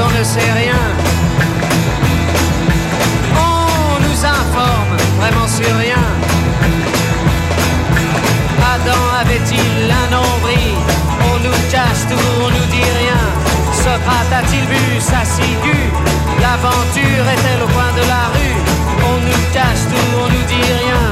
on 0.00 0.18
ne 0.18 0.24
sait 0.24 0.52
rien. 0.52 0.82
On 3.36 4.00
nous 4.00 4.24
informe 4.24 4.96
vraiment 5.20 5.46
sur 5.46 5.74
rien. 5.76 6.04
Adam 8.74 9.02
avait-il 9.20 9.90
un 10.02 10.08
nombril? 10.10 10.74
On 11.30 11.38
nous 11.44 11.58
cache 11.70 12.04
tout, 12.10 12.28
on 12.44 12.50
nous 12.50 12.66
dit 12.72 12.90
rien. 13.00 13.22
Socrate 13.72 14.32
a-t-il 14.40 14.64
vu 14.64 15.00
sa 15.00 15.24
ciguë? 15.24 15.90
L'aventure 16.40 17.26
est-elle 17.34 17.62
au 17.62 17.68
coin 17.68 17.92
de 17.94 18.04
la 18.08 18.24
rue? 18.34 18.58
On 19.10 19.16
nous 19.26 19.44
cache 19.52 19.84
tout, 19.90 20.10
on 20.18 20.28
nous 20.34 20.46
dit 20.48 20.66
rien. 20.82 21.02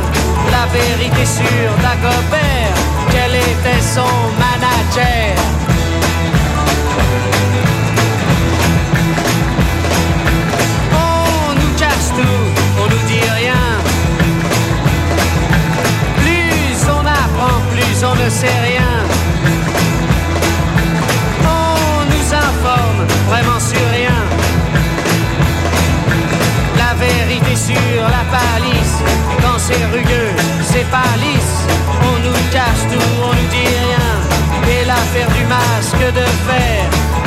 La 0.51 0.67
vérité 0.73 1.25
sur 1.25 1.69
Dagobert, 1.83 2.75
quel 3.11 3.35
était 3.37 3.83
son 3.95 4.13
manager? 4.43 5.72
Sait 18.33 18.61
rien. 18.71 18.93
On 21.45 22.05
nous 22.13 22.29
informe 22.49 23.03
vraiment 23.29 23.61
sur 23.61 23.85
rien. 23.99 24.21
La 26.83 26.95
vérité 26.95 27.55
sur 27.55 28.03
la 28.17 28.25
palisse, 28.35 28.97
quand 29.43 29.59
c'est 29.59 29.85
rugueux, 29.95 30.33
c'est 30.71 30.89
pas 30.91 31.13
lisse. 31.25 31.57
On 32.11 32.17
nous 32.27 32.41
cache 32.51 32.85
tout, 32.91 33.11
on 33.29 33.35
nous 33.39 33.51
dit 33.57 33.73
rien. 33.87 34.11
Et 34.73 34.85
l'affaire 34.87 35.31
du 35.39 35.45
masque 35.57 36.07
de 36.19 36.27
fer, 36.49 36.81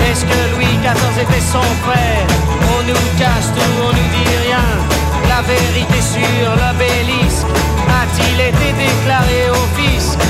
est-ce 0.09 0.25
que 0.25 0.39
Louis 0.53 0.75
XIV 0.81 1.15
était 1.21 1.45
son 1.53 1.67
frère? 1.85 2.25
On 2.73 2.81
nous 2.89 3.05
cache 3.19 3.49
tout, 3.55 3.73
on 3.87 3.91
nous 3.97 4.09
dit 4.15 4.31
rien. 4.47 4.67
La 5.29 5.41
vérité 5.53 5.99
sur 6.01 6.49
l'obélisque, 6.61 7.51
a-t-il 8.01 8.39
été 8.41 8.67
déclaré 8.73 9.49
au 9.51 9.63
fisc? 9.77 10.24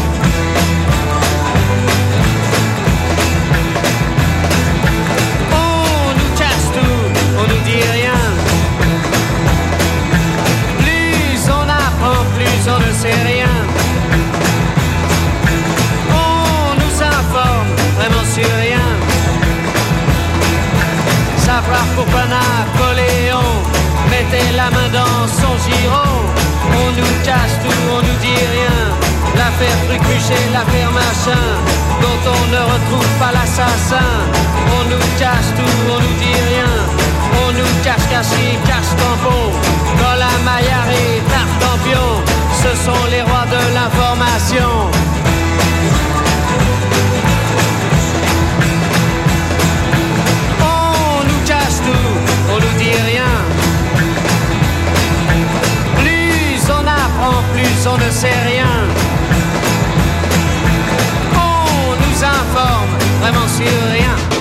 Dit 7.65 7.85
rien. 7.97 8.21
Plus 10.79 11.39
on 11.59 11.65
apprend, 11.85 12.21
plus 12.35 12.61
on 12.73 12.79
ne 12.85 12.91
sait 13.01 13.21
rien. 13.31 13.53
On 16.11 16.75
nous 16.81 16.95
informe 17.01 17.69
vraiment 17.97 18.25
sur 18.33 18.51
rien. 18.65 18.87
Savoir 21.37 21.85
pourquoi 21.95 22.23
Napoléon 22.35 23.49
mettait 24.11 24.51
la 24.55 24.69
main 24.75 24.89
dans 24.99 25.21
son 25.39 25.53
giron. 25.65 26.13
On 26.81 26.89
nous 26.99 27.15
cache 27.23 27.55
tout, 27.63 27.83
on 27.95 28.01
nous 28.07 28.19
dit 28.25 28.43
rien. 28.55 28.77
L'affaire 29.37 29.77
Trucmuche 29.87 30.37
l'affaire 30.53 30.91
machin, 30.91 31.45
dont 32.01 32.21
on 32.35 32.41
ne 32.53 32.61
retrouve 32.73 33.11
pas 33.19 33.31
l'assassin. 33.33 34.11
On 34.77 34.83
nous 34.91 35.05
cache 35.19 35.51
tout, 35.57 35.77
on 35.93 35.99
nous 36.03 36.15
dit 36.23 36.39
rien. 36.51 36.64
La 40.17 40.39
Maillard 40.43 40.89
et 40.89 41.21
Tartampion, 41.29 42.23
ce 42.63 42.75
sont 42.83 43.05
les 43.11 43.21
rois 43.21 43.45
de 43.45 43.73
l'information. 43.75 44.69
On 50.61 51.23
nous 51.27 51.45
cache 51.45 51.79
tout, 51.85 52.11
on 52.49 52.55
nous 52.55 52.77
dit 52.79 52.97
rien. 53.05 53.33
Plus 55.99 56.61
on 56.69 56.87
apprend, 56.87 57.43
plus 57.53 57.87
on 57.87 57.97
ne 57.97 58.09
sait 58.09 58.41
rien. 58.47 58.73
On 61.33 61.91
nous 62.03 62.23
informe 62.23 62.89
vraiment 63.21 63.47
sur 63.47 63.91
rien. 63.91 64.34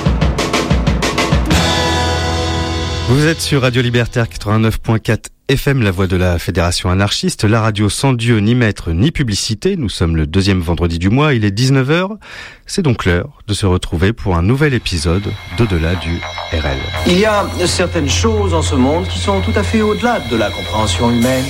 Vous 3.06 3.26
êtes 3.26 3.42
sur 3.42 3.60
Radio 3.60 3.82
Libertaire 3.82 4.25
89.4 4.25 5.26
FM, 5.48 5.82
la 5.82 5.91
voix 5.91 6.06
de 6.06 6.16
la 6.16 6.38
Fédération 6.38 6.88
anarchiste, 6.88 7.44
la 7.44 7.60
radio 7.60 7.91
sans 7.91 8.15
Dieu, 8.15 8.38
ni 8.38 8.54
maître, 8.54 8.92
ni 8.92 9.10
publicité. 9.10 9.76
Nous 9.76 9.91
sommes 9.91 10.16
le 10.16 10.26
deuxième 10.26 10.60
vendredi 10.60 10.98
du 10.98 11.10
mois, 11.10 11.34
il 11.34 11.44
est 11.44 11.54
19h. 11.54 12.16
C'est 12.64 12.81
donc 12.81 13.04
l'heure 13.04 13.43
de 13.47 13.53
se 13.53 13.66
retrouver 13.66 14.14
pour 14.14 14.37
un 14.37 14.43
nouvel 14.43 14.72
épisode 14.72 15.31
d'Au-delà 15.59 15.97
du 15.97 16.19
RL. 16.50 16.78
Il 17.06 17.19
y 17.19 17.26
a 17.26 17.47
certaines 17.66 18.09
choses 18.09 18.54
en 18.54 18.62
ce 18.62 18.75
monde 18.75 19.06
qui 19.06 19.19
sont 19.19 19.43
tout 19.43 19.53
à 19.54 19.62
fait 19.62 19.82
au-delà 19.82 20.20
de 20.20 20.37
la 20.37 20.50
compréhension 20.50 21.10
humaine. 21.10 21.44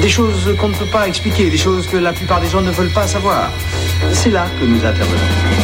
Des 0.00 0.08
choses 0.08 0.54
qu'on 0.60 0.68
ne 0.68 0.74
peut 0.74 0.86
pas 0.86 1.08
expliquer, 1.08 1.50
des 1.50 1.58
choses 1.58 1.88
que 1.88 1.96
la 1.96 2.12
plupart 2.12 2.40
des 2.40 2.48
gens 2.48 2.62
ne 2.62 2.70
veulent 2.70 2.92
pas 2.92 3.08
savoir. 3.08 3.50
C'est 4.12 4.30
là 4.30 4.46
que 4.60 4.64
nous 4.64 4.84
intervenons. 4.84 5.63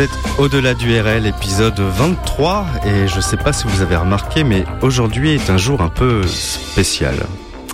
Vous 0.00 0.06
êtes 0.06 0.38
au-delà 0.38 0.72
du 0.72 0.98
RL, 0.98 1.26
épisode 1.26 1.78
23, 1.78 2.66
et 2.86 3.06
je 3.06 3.20
sais 3.20 3.36
pas 3.36 3.52
si 3.52 3.66
vous 3.66 3.82
avez 3.82 3.96
remarqué, 3.96 4.44
mais 4.44 4.64
aujourd'hui 4.80 5.32
est 5.32 5.50
un 5.50 5.58
jour 5.58 5.82
un 5.82 5.90
peu 5.90 6.26
spécial. 6.26 7.16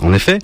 En 0.03 0.13
effet, 0.13 0.41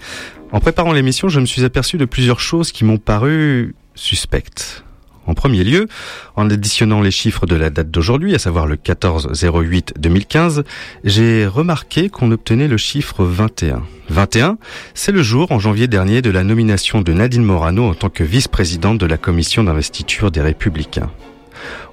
en 0.52 0.60
préparant 0.60 0.92
l'émission, 0.92 1.28
je 1.28 1.40
me 1.40 1.44
suis 1.44 1.64
aperçu 1.64 1.96
de 1.96 2.04
plusieurs 2.04 2.38
choses 2.38 2.70
qui 2.70 2.84
m'ont 2.84 2.98
paru 2.98 3.74
suspectes. 3.96 4.84
En 5.26 5.34
premier 5.34 5.64
lieu, 5.64 5.88
en 6.36 6.48
additionnant 6.50 7.00
les 7.00 7.10
chiffres 7.10 7.46
de 7.46 7.56
la 7.56 7.68
date 7.68 7.90
d'aujourd'hui, 7.90 8.32
à 8.36 8.38
savoir 8.38 8.68
le 8.68 8.76
14-08-2015, 8.76 10.62
j'ai 11.02 11.48
remarqué 11.48 12.10
qu'on 12.10 12.30
obtenait 12.30 12.68
le 12.68 12.76
chiffre 12.76 13.24
21. 13.24 13.82
21, 14.08 14.56
c'est 14.94 15.10
le 15.10 15.24
jour, 15.24 15.50
en 15.50 15.58
janvier 15.58 15.88
dernier, 15.88 16.22
de 16.22 16.30
la 16.30 16.44
nomination 16.44 17.00
de 17.00 17.12
Nadine 17.12 17.42
Morano 17.42 17.88
en 17.88 17.94
tant 17.94 18.08
que 18.08 18.22
vice-présidente 18.22 18.98
de 18.98 19.06
la 19.06 19.16
commission 19.16 19.64
d'investiture 19.64 20.30
des 20.30 20.42
Républicains. 20.42 21.10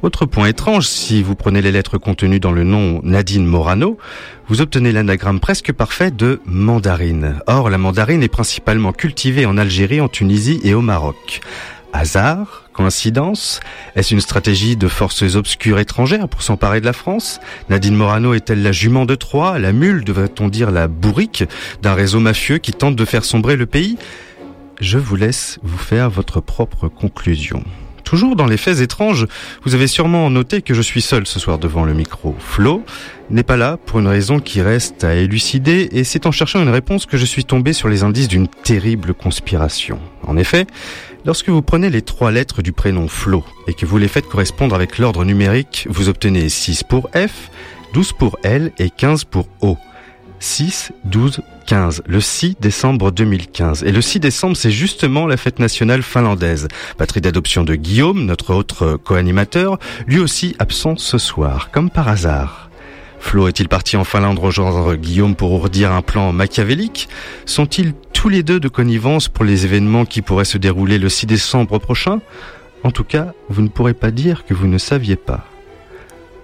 Autre 0.01 0.25
point 0.25 0.47
étrange, 0.47 0.87
si 0.87 1.21
vous 1.23 1.35
prenez 1.35 1.61
les 1.61 1.71
lettres 1.71 1.97
contenues 1.97 2.39
dans 2.39 2.51
le 2.51 2.63
nom 2.63 3.01
Nadine 3.03 3.45
Morano, 3.45 3.97
vous 4.47 4.61
obtenez 4.61 4.91
l'anagramme 4.91 5.39
presque 5.39 5.71
parfait 5.73 6.11
de 6.11 6.41
mandarine. 6.45 7.39
Or, 7.47 7.69
la 7.69 7.77
mandarine 7.77 8.23
est 8.23 8.29
principalement 8.29 8.93
cultivée 8.93 9.45
en 9.45 9.57
Algérie, 9.57 10.01
en 10.01 10.07
Tunisie 10.07 10.59
et 10.63 10.73
au 10.73 10.81
Maroc. 10.81 11.41
Hasard 11.93 12.69
Coïncidence? 12.73 13.59
Est-ce 13.95 14.13
une 14.13 14.21
stratégie 14.21 14.77
de 14.77 14.87
forces 14.87 15.35
obscures 15.35 15.79
étrangères 15.79 16.29
pour 16.29 16.43
s'emparer 16.43 16.79
de 16.79 16.85
la 16.85 16.93
France? 16.93 17.39
Nadine 17.69 17.95
Morano 17.95 18.33
est-elle 18.33 18.63
la 18.63 18.71
jument 18.71 19.05
de 19.05 19.15
Troie, 19.15 19.59
la 19.59 19.73
mule, 19.73 20.03
devrait-on 20.03 20.47
dire 20.47 20.71
la 20.71 20.87
bourrique, 20.87 21.43
d'un 21.81 21.93
réseau 21.93 22.19
mafieux 22.19 22.57
qui 22.57 22.71
tente 22.71 22.95
de 22.95 23.05
faire 23.05 23.25
sombrer 23.25 23.55
le 23.55 23.65
pays? 23.65 23.97
Je 24.79 24.97
vous 24.97 25.17
laisse 25.17 25.59
vous 25.61 25.77
faire 25.77 26.09
votre 26.09 26.39
propre 26.39 26.87
conclusion. 26.87 27.63
Toujours 28.09 28.35
dans 28.35 28.47
les 28.47 28.57
faits 28.57 28.79
étranges, 28.79 29.27
vous 29.63 29.75
avez 29.75 29.85
sûrement 29.85 30.31
noté 30.31 30.63
que 30.63 30.73
je 30.73 30.81
suis 30.81 31.03
seul 31.03 31.27
ce 31.27 31.39
soir 31.39 31.59
devant 31.59 31.83
le 31.83 31.93
micro. 31.93 32.35
Flo 32.39 32.83
n'est 33.29 33.43
pas 33.43 33.55
là 33.55 33.77
pour 33.77 33.99
une 33.99 34.07
raison 34.07 34.39
qui 34.39 34.63
reste 34.63 35.03
à 35.03 35.13
élucider 35.13 35.89
et 35.91 36.03
c'est 36.03 36.25
en 36.25 36.31
cherchant 36.31 36.59
une 36.59 36.69
réponse 36.69 37.05
que 37.05 37.17
je 37.17 37.25
suis 37.25 37.45
tombé 37.45 37.71
sur 37.71 37.87
les 37.87 38.01
indices 38.01 38.27
d'une 38.27 38.47
terrible 38.47 39.13
conspiration. 39.13 39.99
En 40.25 40.37
effet, 40.37 40.65
lorsque 41.23 41.49
vous 41.49 41.61
prenez 41.61 41.91
les 41.91 42.01
trois 42.01 42.31
lettres 42.31 42.63
du 42.63 42.71
prénom 42.71 43.07
Flo 43.07 43.43
et 43.67 43.75
que 43.75 43.85
vous 43.85 43.99
les 43.99 44.07
faites 44.07 44.27
correspondre 44.27 44.73
avec 44.73 44.97
l'ordre 44.97 45.23
numérique, 45.23 45.85
vous 45.87 46.09
obtenez 46.09 46.49
6 46.49 46.85
pour 46.85 47.11
F, 47.11 47.51
12 47.93 48.13
pour 48.13 48.39
L 48.41 48.71
et 48.79 48.89
15 48.89 49.25
pour 49.25 49.47
O. 49.61 49.77
6, 50.39 50.91
12, 51.05 51.41
15, 51.65 52.03
le 52.07 52.21
6 52.21 52.55
décembre 52.59 53.11
2015. 53.11 53.83
Et 53.83 53.91
le 53.91 54.01
6 54.01 54.19
décembre, 54.19 54.55
c'est 54.55 54.71
justement 54.71 55.27
la 55.27 55.37
fête 55.37 55.59
nationale 55.59 56.01
finlandaise. 56.01 56.67
Patrie 56.97 57.21
d'adoption 57.21 57.63
de 57.63 57.75
Guillaume, 57.75 58.25
notre 58.25 58.53
autre 58.53 58.97
co-animateur, 59.03 59.77
lui 60.07 60.19
aussi 60.19 60.55
absent 60.59 60.95
ce 60.97 61.17
soir, 61.17 61.71
comme 61.71 61.89
par 61.89 62.07
hasard. 62.07 62.69
Flo 63.19 63.49
est-il 63.49 63.67
parti 63.67 63.97
en 63.97 64.05
Finlande 64.05 64.39
rejoindre 64.39 64.95
Guillaume 64.95 65.35
pour 65.35 65.51
ourdir 65.51 65.91
un 65.91 66.01
plan 66.01 66.31
machiavélique? 66.31 67.09
Sont-ils 67.45 67.93
tous 68.13 68.29
les 68.29 68.43
deux 68.43 68.59
de 68.59 68.69
connivence 68.69 69.27
pour 69.27 69.43
les 69.43 69.65
événements 69.65 70.05
qui 70.05 70.21
pourraient 70.21 70.45
se 70.45 70.57
dérouler 70.57 70.97
le 70.97 71.09
6 71.09 71.25
décembre 71.25 71.79
prochain? 71.79 72.21
En 72.83 72.91
tout 72.91 73.03
cas, 73.03 73.33
vous 73.49 73.61
ne 73.61 73.67
pourrez 73.67 73.93
pas 73.93 74.11
dire 74.11 74.45
que 74.45 74.53
vous 74.53 74.67
ne 74.67 74.77
saviez 74.77 75.17
pas. 75.17 75.48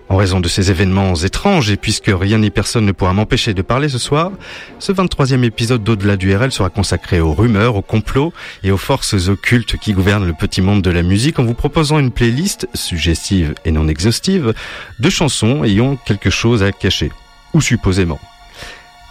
En 0.08 0.18
raison 0.18 0.40
de 0.40 0.48
ces 0.48 0.70
événements 0.70 1.16
étranges 1.16 1.72
et 1.72 1.78
puisque 1.78 2.12
rien 2.14 2.38
ni 2.38 2.52
personne 2.52 2.86
ne 2.86 2.92
pourra 2.92 3.14
m'empêcher 3.14 3.56
de 3.56 3.64
parler 3.64 3.90
ce 3.90 3.98
soir, 3.98 4.32
ce 4.78 4.92
23e 4.92 5.44
épisode 5.44 5.84
d'Au-delà 5.84 6.16
du 6.16 6.36
RL 6.36 6.52
sera 6.52 6.70
consacré 6.70 7.20
aux 7.20 7.34
rumeurs, 7.34 7.76
aux 7.76 7.82
complots 7.82 8.32
et 8.64 8.72
aux 8.72 8.78
forces 8.78 9.30
occultes 9.30 9.78
qui 9.78 9.94
gouvernent 9.94 10.28
le 10.28 10.34
petit 10.34 10.62
monde 10.62 10.84
de 10.84 10.92
la 10.92 11.02
musique 11.02 11.40
en 11.40 11.44
vous 11.44 11.56
proposant 11.56 11.98
une 11.98 12.12
playlist 12.12 12.68
suggestive 12.76 13.56
et 13.66 13.72
non 13.72 13.88
exhaustive 13.88 14.54
de 15.00 15.10
chansons 15.10 15.64
ayant 15.64 15.96
quelque 15.96 16.30
chose 16.30 16.62
à 16.62 16.72
cacher. 16.72 17.12
Ou 17.54 17.62
supposément. 17.62 18.20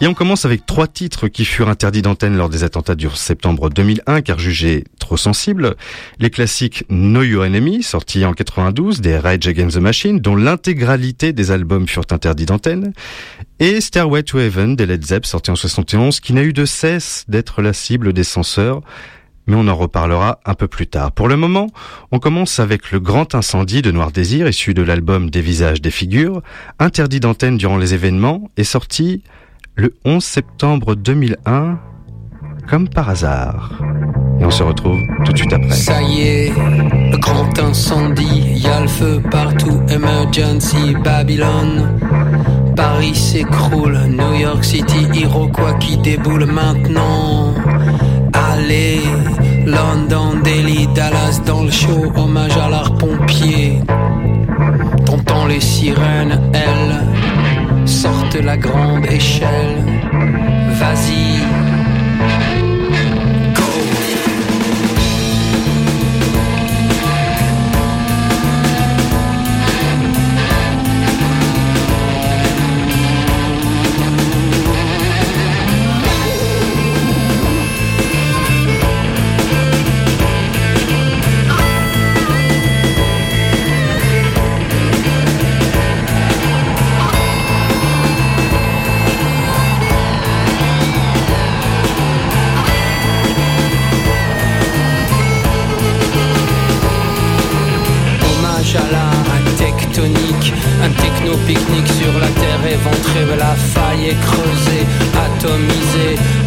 Et 0.01 0.07
on 0.07 0.13
commence 0.13 0.43
avec 0.43 0.65
trois 0.65 0.87
titres 0.87 1.29
qui 1.29 1.45
furent 1.45 1.69
interdits 1.69 2.01
d'antenne 2.01 2.35
lors 2.35 2.49
des 2.49 2.65
attentats 2.65 2.95
du 2.95 3.07
septembre 3.15 3.69
2001 3.69 4.21
car 4.21 4.37
jugés 4.39 4.83
trop 4.99 5.15
sensibles. 5.15 5.77
Les 6.19 6.29
classiques 6.29 6.83
Know 6.89 7.23
Your 7.23 7.45
Enemy, 7.45 7.81
sortis 7.81 8.25
en 8.25 8.33
92 8.33 8.99
des 8.99 9.17
Rage 9.17 9.47
Against 9.47 9.77
the 9.77 9.81
Machine, 9.81 10.19
dont 10.19 10.35
l'intégralité 10.35 11.31
des 11.31 11.51
albums 11.51 11.87
furent 11.87 12.07
interdits 12.11 12.45
d'antenne. 12.45 12.91
Et 13.59 13.79
Stairway 13.79 14.23
to 14.23 14.37
Heaven 14.37 14.75
des 14.75 14.85
Led 14.85 15.05
Zepp, 15.05 15.25
sorti 15.25 15.49
en 15.51 15.55
71, 15.55 16.19
qui 16.19 16.33
n'a 16.33 16.43
eu 16.43 16.51
de 16.51 16.65
cesse 16.65 17.23
d'être 17.29 17.61
la 17.61 17.71
cible 17.71 18.11
des 18.11 18.25
censeurs. 18.25 18.81
Mais 19.47 19.55
on 19.55 19.67
en 19.67 19.75
reparlera 19.75 20.39
un 20.43 20.55
peu 20.55 20.67
plus 20.67 20.87
tard. 20.87 21.13
Pour 21.13 21.29
le 21.29 21.37
moment, 21.37 21.69
on 22.11 22.19
commence 22.19 22.59
avec 22.59 22.91
le 22.91 22.99
grand 22.99 23.33
incendie 23.33 23.81
de 23.81 23.91
Noir 23.91 24.11
Désir, 24.11 24.49
issu 24.49 24.73
de 24.73 24.81
l'album 24.81 25.29
Des 25.29 25.41
visages, 25.41 25.81
des 25.81 25.91
figures, 25.91 26.41
interdit 26.79 27.21
d'antenne 27.21 27.55
durant 27.55 27.77
les 27.77 27.93
événements 27.93 28.49
et 28.57 28.65
sorti 28.65 29.23
le 29.75 29.93
11 30.05 30.23
septembre 30.23 30.95
2001, 30.95 31.77
comme 32.69 32.87
par 32.87 33.09
hasard. 33.09 33.81
Et 34.39 34.45
on 34.45 34.51
se 34.51 34.63
retrouve 34.63 34.99
tout 35.25 35.33
de 35.33 35.37
suite 35.37 35.51
après. 35.51 35.71
Ça 35.71 36.01
y 36.01 36.21
est, 36.21 36.53
le 37.11 37.17
grand 37.17 37.59
incendie, 37.59 38.53
y 38.55 38.67
a 38.67 38.81
le 38.81 38.87
feu 38.87 39.21
partout, 39.29 39.81
emergency, 39.89 40.95
Babylone. 41.03 41.99
Paris 42.75 43.15
s'écroule, 43.15 43.97
New 44.09 44.39
York 44.39 44.63
City, 44.63 45.07
Iroquois 45.13 45.73
qui 45.75 45.97
déboule 45.97 46.45
maintenant. 46.45 47.53
Allez, 48.33 49.01
London, 49.65 50.39
Delhi, 50.43 50.87
Dallas 50.93 51.41
dans 51.45 51.63
le 51.63 51.71
show, 51.71 52.11
hommage 52.15 52.57
à 52.57 52.69
l'art 52.69 52.95
pompier. 52.97 53.81
T'entends 55.05 55.47
les 55.47 55.61
sirènes, 55.61 56.39
elles 56.53 57.14
sortent 58.05 58.35
la 58.35 58.57
grande 58.57 59.05
échelle. 59.07 59.83
Vas-y. 60.79 61.84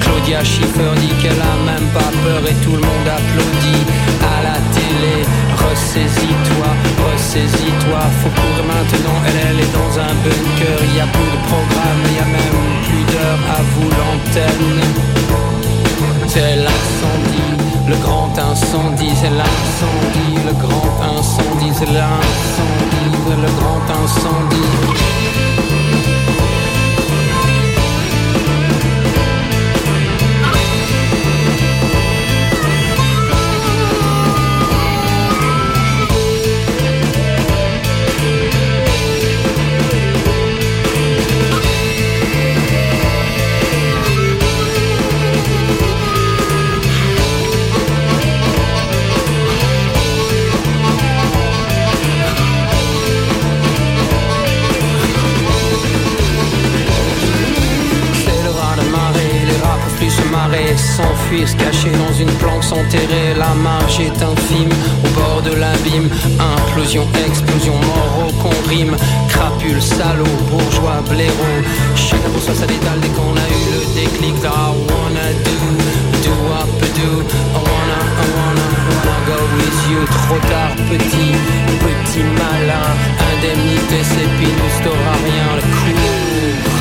Claudia 0.00 0.42
Schiffer 0.44 0.92
dit 1.00 1.14
qu'elle 1.20 1.40
a 1.40 1.56
même 1.64 1.88
pas 1.92 2.10
peur 2.24 2.42
et 2.48 2.54
tout 2.64 2.76
le 2.76 2.82
monde 2.82 3.08
applaudit 3.08 3.84
à 4.22 4.42
la 4.42 4.58
télé. 4.74 5.16
Ressaisis-toi, 5.58 6.68
ressaisis-toi, 7.04 8.00
faut 8.20 8.32
courir 8.38 8.64
maintenant. 8.66 9.18
Elle, 9.26 9.40
elle 9.50 9.60
est 9.60 9.72
dans 9.72 9.92
un 9.98 10.14
bunker, 10.22 10.78
y 10.96 11.00
a 11.00 11.06
plus 11.06 11.30
de 11.34 11.40
programme, 11.50 12.02
y 12.14 12.20
a 12.22 12.28
même 12.38 12.62
plus 12.86 13.04
d'heures 13.12 13.44
à 13.56 13.60
vous 13.72 13.90
l'antenne. 13.98 14.80
C'est 16.28 16.56
l'incendie, 16.56 17.54
le 17.88 17.96
grand 17.96 18.32
incendie, 18.38 19.14
c'est 19.20 19.30
l'incendie, 19.30 20.38
le 20.46 20.52
grand 20.52 21.18
incendie, 21.18 21.72
c'est 21.72 21.86
l'incendie, 21.86 23.10
le 23.28 23.50
grand 23.60 23.82
incendie. 24.02 25.27
Plus 60.58 60.76
se 60.76 60.76
marrer, 60.76 60.76
s'enfuir, 60.76 61.48
se 61.48 61.56
cacher 61.56 61.90
dans 61.90 62.12
une 62.18 62.30
planque, 62.38 62.64
s'enterrer. 62.64 63.34
La 63.36 63.54
marge 63.54 64.00
est 64.00 64.22
infime, 64.22 64.70
au 65.04 65.08
bord 65.18 65.42
de 65.42 65.54
l'abîme. 65.54 66.08
Implosion, 66.38 67.06
explosion, 67.26 67.74
mort 67.74 68.28
au 68.28 68.32
qu'on 68.42 68.68
rime. 68.68 68.96
Crapule, 69.28 69.80
salaud, 69.80 70.24
bourgeois, 70.50 71.02
blaireau. 71.08 71.56
Chacun 71.94 72.30
pour 72.32 72.42
soi, 72.42 72.54
ça 72.54 72.66
détale 72.66 73.00
dès 73.00 73.08
qu'on 73.08 73.34
a 73.36 73.48
eu 73.48 73.64
le 73.74 74.00
déclic. 74.00 74.34
I 74.44 74.70
wanna 74.88 75.26
do, 75.44 75.58
do 76.24 76.34
up, 76.60 76.80
do. 76.98 77.10
I 77.22 77.60
wanna, 77.68 78.00
I 78.22 78.26
wanna, 78.36 78.66
wanna 78.88 79.16
go 79.26 79.38
with 79.56 79.80
you. 79.90 80.00
Trop 80.06 80.40
tard, 80.48 80.74
petit, 80.90 81.32
petit 81.84 82.24
malin. 82.38 82.88
Indemnité, 83.30 83.98
c'est 84.02 84.30
pinous, 84.38 84.78
t'auras 84.82 85.18
rien. 85.24 85.48
Le 85.56 85.62
cours. 85.62 86.77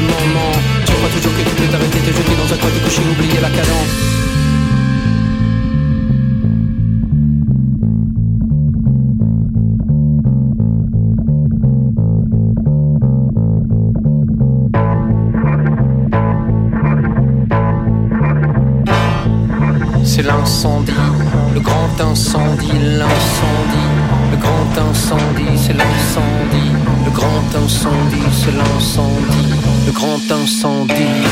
Le. 0.00 0.84
Tu 0.86 0.92
crois 0.92 1.10
toujours 1.10 1.32
que 1.36 1.42
tu 1.48 1.54
peux 1.56 1.66
t'arrêter, 1.66 1.98
te 1.98 2.06
jeter 2.06 2.36
dans 2.36 2.52
un 2.52 2.58
coin, 2.58 2.70
te 2.70 2.84
coucher, 2.84 3.02
oublier 3.10 3.40
la 3.40 3.50
cadence. 3.50 4.14
c'est 20.16 20.22
l'incendie, 20.22 20.92
le 21.54 21.60
grand 21.60 22.00
incendie, 22.00 22.78
l'incendie, 22.98 23.90
le 24.30 24.36
grand 24.36 24.88
incendie, 24.88 25.58
c'est 25.58 25.72
l'incendie, 25.72 26.70
grand 27.14 27.54
incendie, 27.54 28.16
c'est 28.32 28.50
l'incendie, 28.50 29.54
le 29.86 29.92
grand 29.92 30.20
incendie. 30.30 31.22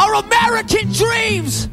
our 0.00 0.14
American 0.14 0.90
dreams. 0.92 1.68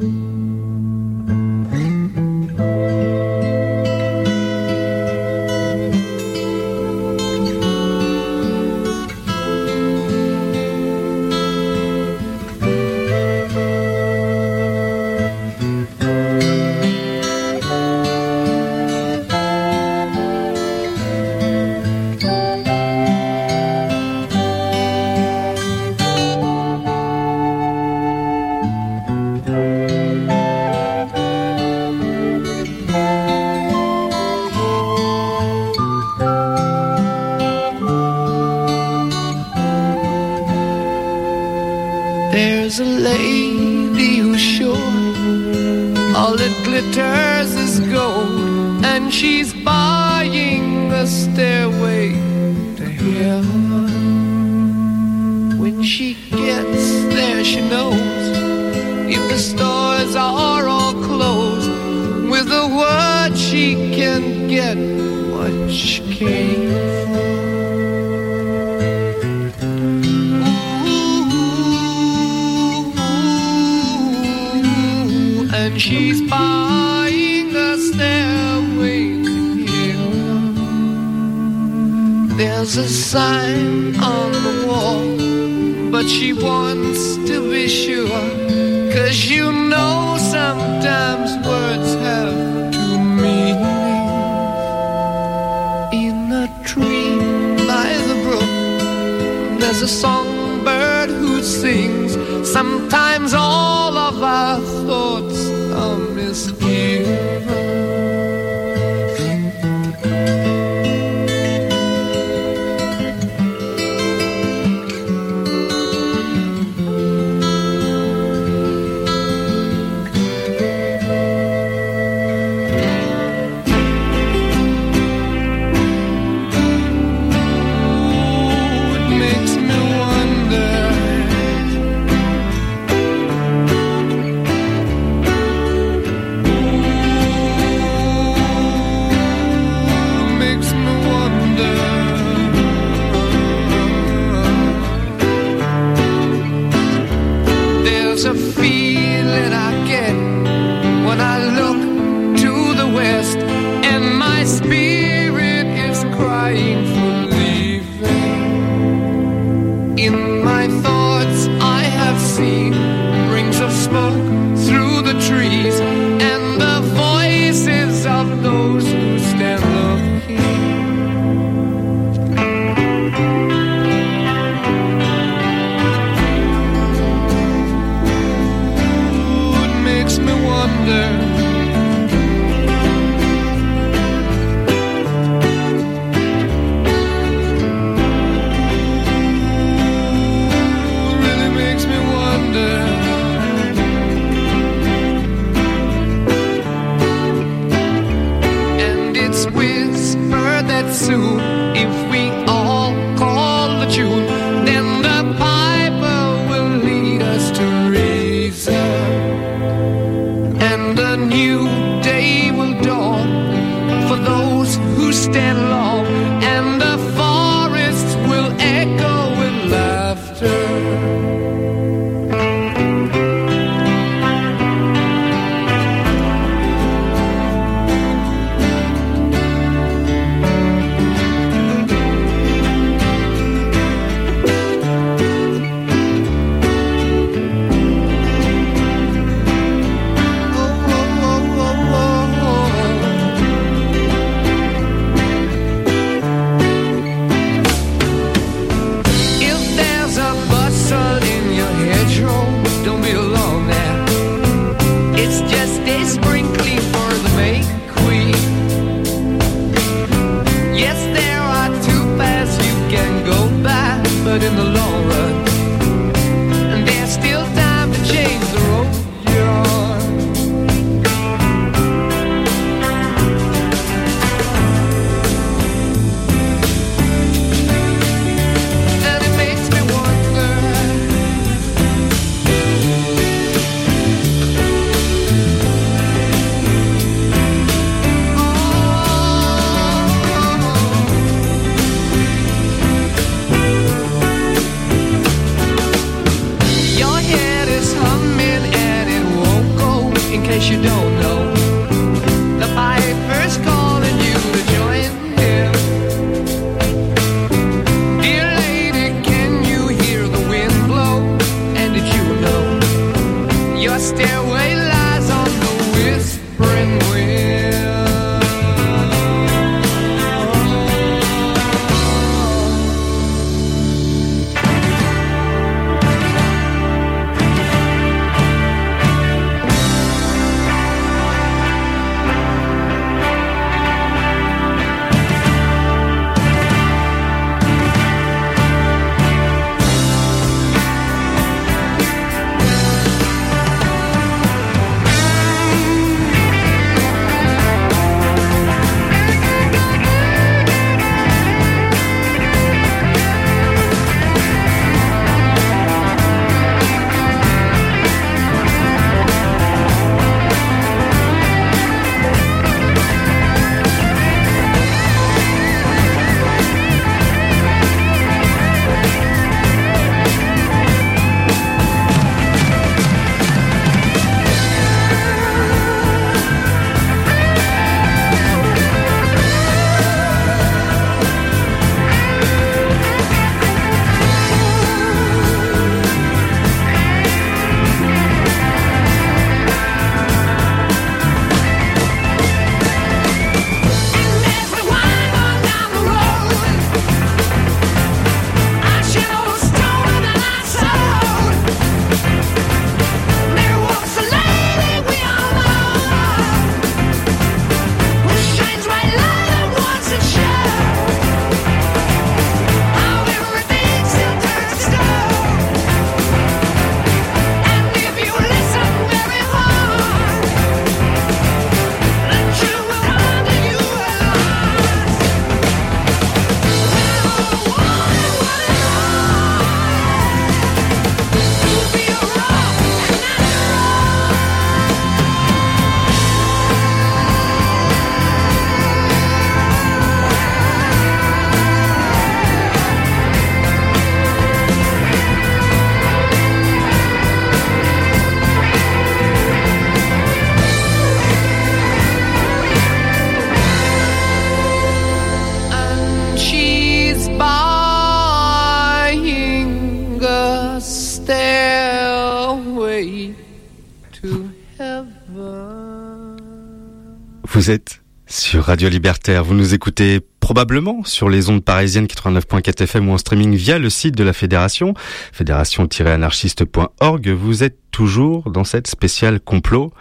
Radio 468.68 468.90
Libertaire. 468.90 469.44
Vous 469.46 469.54
nous 469.54 469.74
écoutez 469.74 470.20
probablement 470.42 471.06
sur 471.06 471.30
les 471.30 471.50
ondes 471.50 471.64
parisiennes 471.64 472.06
89.4 472.06 472.84
FM 472.84 473.08
ou 473.08 473.14
en 473.14 473.18
streaming 473.18 473.56
via 473.56 473.80
le 473.80 473.90
site 473.90 474.14
de 474.14 474.26
la 474.26 474.34
fédération, 474.34 474.94
fédération-anarchiste.org. 475.32 477.30
Vous 477.30 477.64
êtes 477.64 477.78
toujours 477.92 478.52
dans 478.52 478.66
cette 478.66 478.88
spéciale 478.88 479.40
complot 479.40 479.94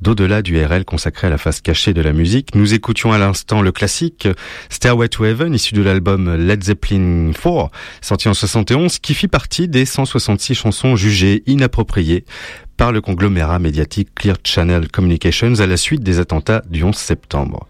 d'au-delà 0.00 0.42
du 0.42 0.62
RL 0.62 0.84
consacré 0.84 1.26
à 1.26 1.30
la 1.30 1.38
face 1.38 1.60
cachée 1.60 1.92
de 1.92 2.00
la 2.00 2.12
musique. 2.12 2.54
Nous 2.54 2.74
écoutions 2.74 3.12
à 3.12 3.18
l'instant 3.18 3.62
le 3.62 3.72
classique 3.72 4.28
Stairway 4.68 5.08
to 5.08 5.24
Heaven, 5.24 5.54
issu 5.54 5.74
de 5.74 5.82
l'album 5.82 6.34
Led 6.34 6.62
Zeppelin 6.62 7.32
4, 7.32 7.70
sorti 8.00 8.28
en 8.28 8.34
71, 8.34 8.98
qui 8.98 9.14
fit 9.14 9.28
partie 9.28 9.68
des 9.68 9.84
166 9.84 10.54
chansons 10.54 10.96
jugées 10.96 11.42
inappropriées 11.46 12.24
par 12.76 12.92
le 12.92 13.00
conglomérat 13.00 13.58
médiatique 13.58 14.14
Clear 14.14 14.36
Channel 14.44 14.88
Communications 14.88 15.60
à 15.60 15.66
la 15.66 15.76
suite 15.76 16.02
des 16.02 16.20
attentats 16.20 16.62
du 16.70 16.84
11 16.84 16.94
septembre. 16.94 17.66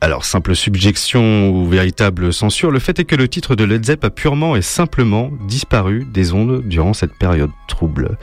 Alors, 0.00 0.24
simple 0.24 0.54
subjection 0.54 1.50
ou 1.50 1.66
véritable 1.66 2.32
censure, 2.32 2.70
le 2.70 2.78
fait 2.78 3.00
est 3.00 3.04
que 3.04 3.16
le 3.16 3.26
titre 3.26 3.56
de 3.56 3.64
Led 3.64 3.84
Zepp 3.84 4.04
a 4.04 4.10
purement 4.10 4.54
et 4.54 4.62
simplement 4.62 5.32
disparu 5.48 6.06
des 6.12 6.32
ondes 6.32 6.62
durant 6.64 6.92
cette 6.92 7.18
période 7.18 7.50
trouble. 7.66 8.16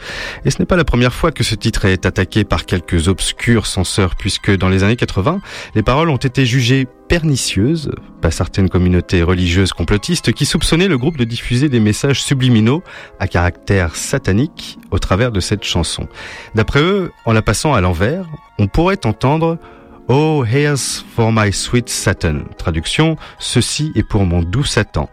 Et 0.45 0.51
ce 0.51 0.59
n'est 0.59 0.65
pas 0.65 0.77
la 0.77 0.85
première 0.85 1.13
fois 1.13 1.33
que 1.33 1.43
ce 1.43 1.53
titre 1.53 1.83
est 1.83 2.05
attaqué 2.05 2.45
par 2.45 2.65
quelques 2.65 3.09
obscurs 3.09 3.65
censeurs, 3.65 4.15
puisque 4.15 4.55
dans 4.55 4.69
les 4.69 4.83
années 4.83 4.95
80, 4.95 5.41
les 5.75 5.83
paroles 5.83 6.09
ont 6.09 6.15
été 6.15 6.45
jugées 6.45 6.87
pernicieuses 7.09 7.91
par 8.21 8.31
certaines 8.31 8.69
communautés 8.69 9.21
religieuses 9.21 9.73
complotistes 9.73 10.31
qui 10.31 10.45
soupçonnaient 10.45 10.87
le 10.87 10.97
groupe 10.97 11.17
de 11.17 11.25
diffuser 11.25 11.67
des 11.67 11.81
messages 11.81 12.23
subliminaux 12.23 12.83
à 13.19 13.27
caractère 13.27 13.97
satanique 13.97 14.79
au 14.91 14.99
travers 14.99 15.33
de 15.33 15.41
cette 15.41 15.63
chanson. 15.63 16.07
D'après 16.55 16.81
eux, 16.81 17.11
en 17.25 17.33
la 17.33 17.41
passant 17.41 17.73
à 17.73 17.81
l'envers, 17.81 18.25
on 18.59 18.67
pourrait 18.67 19.05
entendre 19.05 19.59
Oh, 20.07 20.43
here's 20.43 21.03
for 21.15 21.31
my 21.31 21.51
sweet 21.51 21.89
Satan. 21.89 22.43
Traduction, 22.59 23.17
ceci 23.39 23.91
est 23.95 24.03
pour 24.03 24.23
mon 24.25 24.43
doux 24.43 24.63
Satan. 24.63 25.09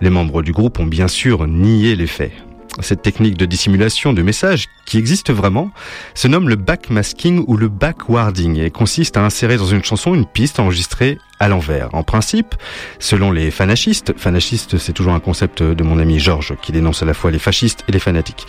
Les 0.00 0.08
membres 0.08 0.42
du 0.42 0.52
groupe 0.52 0.78
ont 0.78 0.86
bien 0.86 1.08
sûr 1.08 1.48
nié 1.48 1.96
les 1.96 2.06
faits. 2.06 2.30
Cette 2.78 3.02
technique 3.02 3.36
de 3.36 3.44
dissimulation 3.44 4.12
de 4.12 4.22
messages, 4.22 4.66
qui 4.84 4.98
existe 4.98 5.32
vraiment, 5.32 5.72
se 6.14 6.28
nomme 6.28 6.48
le 6.48 6.54
backmasking 6.54 7.42
ou 7.48 7.56
le 7.56 7.66
backwarding 7.66 8.60
et 8.60 8.70
consiste 8.70 9.16
à 9.16 9.24
insérer 9.24 9.56
dans 9.56 9.66
une 9.66 9.82
chanson 9.82 10.14
une 10.14 10.26
piste 10.26 10.60
enregistrée 10.60 11.18
à 11.40 11.48
l'envers. 11.48 11.92
En 11.94 12.04
principe, 12.04 12.54
selon 13.00 13.32
les 13.32 13.50
fanachistes, 13.50 14.16
fanachistes 14.16 14.78
c'est 14.78 14.92
toujours 14.92 15.14
un 15.14 15.20
concept 15.20 15.60
de 15.60 15.82
mon 15.82 15.98
ami 15.98 16.20
Georges 16.20 16.54
qui 16.62 16.70
dénonce 16.70 17.02
à 17.02 17.06
la 17.06 17.14
fois 17.14 17.32
les 17.32 17.40
fascistes 17.40 17.82
et 17.88 17.92
les 17.92 17.98
fanatiques. 17.98 18.46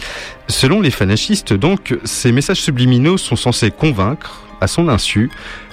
Selon 0.48 0.80
les 0.80 0.92
fanachistes 0.92 1.54
donc, 1.54 1.98
ces 2.04 2.32
messages 2.32 2.62
subliminaux 2.62 3.18
sont 3.18 3.36
censés 3.36 3.72
convaincre, 3.72 4.47
à 4.62 4.68
son 4.68 4.90
insu, 4.90 5.30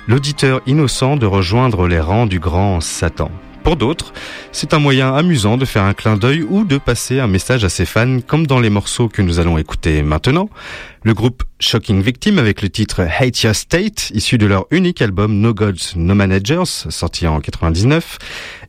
l'auditeur 0.08 0.60
innocent 0.66 1.16
de 1.16 1.26
rejoindre 1.26 1.88
les 1.88 2.00
rangs 2.00 2.26
du 2.26 2.40
grand 2.40 2.80
Satan. 2.80 3.30
Pour 3.64 3.76
d'autres, 3.76 4.12
c'est 4.52 4.74
un 4.74 4.78
moyen 4.78 5.14
amusant 5.14 5.56
de 5.56 5.64
faire 5.64 5.84
un 5.84 5.94
clin 5.94 6.18
d'œil 6.18 6.42
ou 6.42 6.64
de 6.64 6.76
passer 6.76 7.18
un 7.18 7.26
message 7.26 7.64
à 7.64 7.70
ses 7.70 7.86
fans, 7.86 8.20
comme 8.20 8.46
dans 8.46 8.60
les 8.60 8.68
morceaux 8.68 9.08
que 9.08 9.22
nous 9.22 9.38
allons 9.38 9.56
écouter 9.56 10.02
maintenant. 10.02 10.50
Le 11.02 11.14
groupe 11.14 11.44
Shocking 11.60 12.02
Victim 12.02 12.38
avec 12.38 12.60
le 12.60 12.68
titre 12.68 13.06
Hate 13.18 13.42
Your 13.42 13.54
State, 13.54 14.10
issu 14.12 14.36
de 14.36 14.44
leur 14.44 14.66
unique 14.70 15.00
album 15.00 15.40
No 15.40 15.54
Gods, 15.54 15.96
No 15.96 16.14
Managers, 16.14 16.64
sorti 16.90 17.26
en 17.26 17.40
99, 17.40 18.18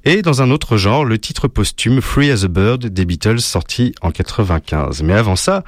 et 0.05 0.21
dans 0.21 0.41
un 0.41 0.49
autre 0.49 0.77
genre, 0.77 1.03
le 1.03 1.17
titre 1.19 1.49
posthume 1.49 1.99
Free 1.99 2.31
as 2.31 2.45
a 2.45 2.47
Bird 2.47 2.85
des 2.85 3.03
Beatles, 3.03 3.41
sorti 3.41 3.93
en 4.01 4.11
95. 4.11 5.03
Mais 5.03 5.13
avant 5.13 5.35
ça, 5.35 5.65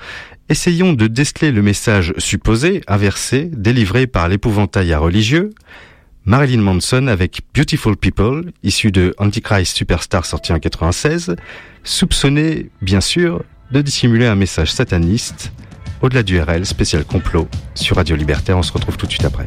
essayons 0.50 0.94
de 0.94 1.08
déceler 1.08 1.52
le 1.52 1.62
message 1.62 2.14
supposé, 2.18 2.82
inversé, 2.88 3.50
délivré 3.52 4.08
par 4.08 4.28
l'épouvantail 4.28 4.94
religieux, 4.96 5.52
Marilyn 6.26 6.62
Manson 6.62 7.08
avec 7.08 7.42
Beautiful 7.56 7.96
People, 7.96 8.52
issu 8.64 8.92
de 8.92 9.14
Antichrist 9.18 9.76
Superstar 9.76 10.26
sorti 10.26 10.52
en 10.52 10.60
96, 10.60 11.36
soupçonné, 11.84 12.70
bien 12.82 13.02
sûr, 13.02 13.44
de 13.72 13.82
dissimuler 13.82 14.26
un 14.26 14.36
message 14.36 14.72
sataniste 14.72 15.52
Au-delà 16.02 16.24
du 16.24 16.40
RL, 16.40 16.66
spécial 16.66 17.04
complot 17.06 17.48
sur 17.76 17.96
Radio 17.96 18.16
Libertaire. 18.16 18.58
On 18.58 18.64
se 18.64 18.72
retrouve 18.72 18.98
tout 18.98 19.06
de 19.06 19.12
suite 19.12 19.26
après. 19.26 19.46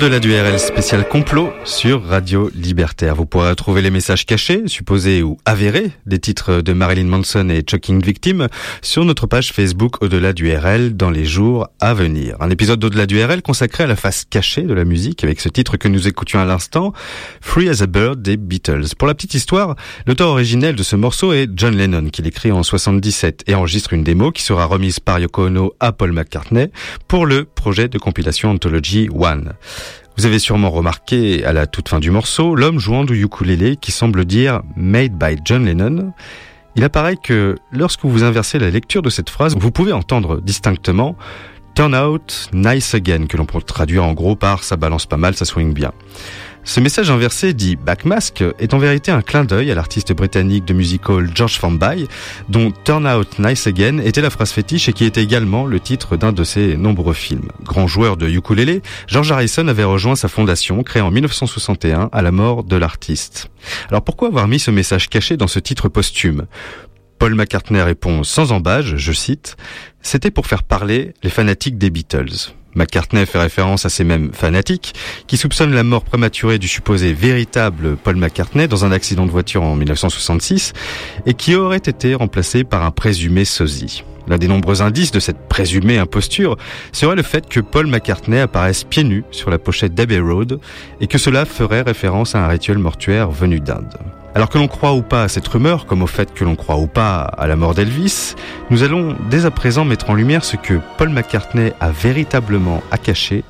Au-delà 0.00 0.18
du 0.18 0.34
RL 0.34 0.58
spécial 0.58 1.06
complot 1.06 1.52
sur 1.66 2.02
Radio 2.02 2.50
Libertaire. 2.54 3.14
Vous 3.14 3.26
pourrez 3.26 3.50
retrouver 3.50 3.82
les 3.82 3.90
messages 3.90 4.24
cachés, 4.24 4.62
supposés 4.64 5.22
ou 5.22 5.36
avérés 5.44 5.90
des 6.06 6.18
titres 6.18 6.62
de 6.62 6.72
Marilyn 6.72 7.04
Manson 7.04 7.50
et 7.50 7.62
Choking 7.70 8.02
Victim 8.02 8.48
sur 8.80 9.04
notre 9.04 9.26
page 9.26 9.52
Facebook 9.52 10.02
Au-delà 10.02 10.32
du 10.32 10.50
RL 10.56 10.96
dans 10.96 11.10
les 11.10 11.26
jours 11.26 11.68
à 11.80 11.92
venir. 11.92 12.36
Un 12.40 12.48
épisode 12.48 12.80
d'Au-delà 12.80 13.04
du 13.04 13.22
RL 13.22 13.42
consacré 13.42 13.84
à 13.84 13.86
la 13.86 13.94
face 13.94 14.24
cachée 14.24 14.62
de 14.62 14.72
la 14.72 14.86
musique 14.86 15.22
avec 15.22 15.38
ce 15.38 15.50
titre 15.50 15.76
que 15.76 15.86
nous 15.86 16.08
écoutions 16.08 16.40
à 16.40 16.46
l'instant, 16.46 16.94
Free 17.42 17.68
as 17.68 17.82
a 17.82 17.86
Bird 17.86 18.22
des 18.22 18.38
Beatles. 18.38 18.94
Pour 18.98 19.06
la 19.06 19.14
petite 19.14 19.34
histoire, 19.34 19.76
l'auteur 20.06 20.30
originel 20.30 20.76
de 20.76 20.82
ce 20.82 20.96
morceau 20.96 21.34
est 21.34 21.46
John 21.54 21.76
Lennon 21.76 22.08
qui 22.08 22.22
l'écrit 22.22 22.52
en 22.52 22.62
77 22.62 23.44
et 23.48 23.54
enregistre 23.54 23.92
une 23.92 24.04
démo 24.04 24.32
qui 24.32 24.44
sera 24.44 24.64
remise 24.64 24.98
par 24.98 25.18
Yoko 25.18 25.48
Ono 25.48 25.74
à 25.78 25.92
Paul 25.92 26.12
McCartney 26.12 26.70
pour 27.06 27.26
le 27.26 27.44
projet 27.44 27.88
de 27.88 27.98
compilation 27.98 28.50
Anthology 28.50 29.10
One. 29.12 29.52
Vous 30.20 30.26
avez 30.26 30.38
sûrement 30.38 30.68
remarqué 30.68 31.46
à 31.46 31.54
la 31.54 31.66
toute 31.66 31.88
fin 31.88 31.98
du 31.98 32.10
morceau 32.10 32.54
l'homme 32.54 32.78
jouant 32.78 33.04
du 33.04 33.24
ukulélé 33.24 33.76
qui 33.76 33.90
semble 33.90 34.26
dire 34.26 34.60
Made 34.76 35.12
by 35.12 35.38
John 35.42 35.64
Lennon. 35.64 36.12
Il 36.76 36.84
apparaît 36.84 37.16
que 37.16 37.56
lorsque 37.72 38.04
vous 38.04 38.22
inversez 38.22 38.58
la 38.58 38.68
lecture 38.68 39.00
de 39.00 39.08
cette 39.08 39.30
phrase, 39.30 39.56
vous 39.58 39.70
pouvez 39.70 39.94
entendre 39.94 40.42
distinctement 40.42 41.16
Turn 41.74 41.94
out 41.94 42.50
nice 42.52 42.94
again, 42.94 43.28
que 43.28 43.38
l'on 43.38 43.46
peut 43.46 43.62
traduire 43.62 44.04
en 44.04 44.12
gros 44.12 44.36
par 44.36 44.62
ça 44.62 44.76
balance 44.76 45.06
pas 45.06 45.16
mal, 45.16 45.34
ça 45.34 45.46
swing 45.46 45.72
bien. 45.72 45.92
Ce 46.62 46.78
message 46.78 47.10
inversé 47.10 47.54
dit 47.54 47.76
Backmask 47.76 48.44
est 48.58 48.74
en 48.74 48.78
vérité 48.78 49.10
un 49.10 49.22
clin 49.22 49.44
d'œil 49.44 49.70
à 49.70 49.74
l'artiste 49.74 50.12
britannique 50.12 50.66
de 50.66 50.74
musical 50.74 51.28
George 51.34 51.58
Formby, 51.58 52.06
dont 52.48 52.72
Turn 52.84 53.06
Out 53.06 53.38
Nice 53.38 53.66
Again 53.66 53.98
était 53.98 54.20
la 54.20 54.30
phrase 54.30 54.52
fétiche 54.52 54.88
et 54.88 54.92
qui 54.92 55.04
était 55.04 55.22
également 55.22 55.66
le 55.66 55.80
titre 55.80 56.16
d'un 56.16 56.32
de 56.32 56.44
ses 56.44 56.76
nombreux 56.76 57.14
films. 57.14 57.48
Grand 57.64 57.86
joueur 57.86 58.16
de 58.16 58.28
ukulélé, 58.28 58.82
George 59.06 59.32
Harrison 59.32 59.66
avait 59.68 59.84
rejoint 59.84 60.16
sa 60.16 60.28
fondation 60.28 60.82
créée 60.82 61.02
en 61.02 61.10
1961 61.10 62.10
à 62.12 62.22
la 62.22 62.30
mort 62.30 62.62
de 62.62 62.76
l'artiste. 62.76 63.50
Alors 63.88 64.02
pourquoi 64.02 64.28
avoir 64.28 64.46
mis 64.46 64.58
ce 64.58 64.70
message 64.70 65.08
caché 65.08 65.36
dans 65.36 65.48
ce 65.48 65.58
titre 65.58 65.88
posthume? 65.88 66.46
Paul 67.18 67.34
McCartney 67.34 67.82
répond 67.82 68.22
sans 68.22 68.52
embâge, 68.52 68.96
je 68.96 69.12
cite, 69.12 69.56
C'était 70.02 70.30
pour 70.30 70.46
faire 70.46 70.62
parler 70.62 71.14
les 71.22 71.30
fanatiques 71.30 71.78
des 71.78 71.90
Beatles. 71.90 72.54
McCartney 72.74 73.26
fait 73.26 73.38
référence 73.38 73.84
à 73.84 73.88
ces 73.88 74.04
mêmes 74.04 74.32
fanatiques 74.32 74.94
qui 75.26 75.36
soupçonnent 75.36 75.74
la 75.74 75.82
mort 75.82 76.04
prématurée 76.04 76.58
du 76.58 76.68
supposé 76.68 77.12
véritable 77.12 77.96
Paul 77.96 78.16
McCartney 78.16 78.68
dans 78.68 78.84
un 78.84 78.92
accident 78.92 79.26
de 79.26 79.30
voiture 79.30 79.62
en 79.62 79.76
1966 79.76 80.72
et 81.26 81.34
qui 81.34 81.54
aurait 81.54 81.76
été 81.78 82.14
remplacé 82.14 82.64
par 82.64 82.84
un 82.84 82.90
présumé 82.90 83.44
sosie. 83.44 84.04
L'un 84.28 84.38
des 84.38 84.48
nombreux 84.48 84.82
indices 84.82 85.10
de 85.10 85.20
cette 85.20 85.48
présumée 85.48 85.98
imposture 85.98 86.56
serait 86.92 87.16
le 87.16 87.22
fait 87.22 87.48
que 87.48 87.60
Paul 87.60 87.86
McCartney 87.86 88.38
apparaisse 88.38 88.84
pieds 88.84 89.04
nus 89.04 89.24
sur 89.30 89.50
la 89.50 89.58
pochette 89.58 89.94
d'Abbey 89.94 90.20
Road 90.20 90.60
et 91.00 91.06
que 91.06 91.18
cela 91.18 91.44
ferait 91.44 91.82
référence 91.82 92.34
à 92.34 92.44
un 92.44 92.48
rituel 92.48 92.78
mortuaire 92.78 93.30
venu 93.30 93.60
d'Inde. 93.60 93.98
Alors 94.34 94.48
que 94.48 94.58
l'on 94.58 94.68
croit 94.68 94.94
ou 94.94 95.02
pas 95.02 95.24
à 95.24 95.28
cette 95.28 95.48
rumeur, 95.48 95.86
comme 95.86 96.02
au 96.02 96.06
fait 96.06 96.32
que 96.32 96.44
l'on 96.44 96.54
croit 96.54 96.78
ou 96.78 96.86
pas 96.86 97.22
à 97.22 97.48
la 97.48 97.56
mort 97.56 97.74
d'Elvis, 97.74 98.36
nous 98.70 98.84
allons 98.84 99.16
dès 99.28 99.44
à 99.44 99.50
présent 99.50 99.84
mettre 99.84 100.08
en 100.08 100.14
lumière 100.14 100.44
ce 100.44 100.56
que 100.56 100.74
Paul 100.98 101.08
McCartney 101.08 101.72
a 101.80 101.90
véritablement 101.90 102.82
à 102.92 102.98
cacher. 102.98 103.42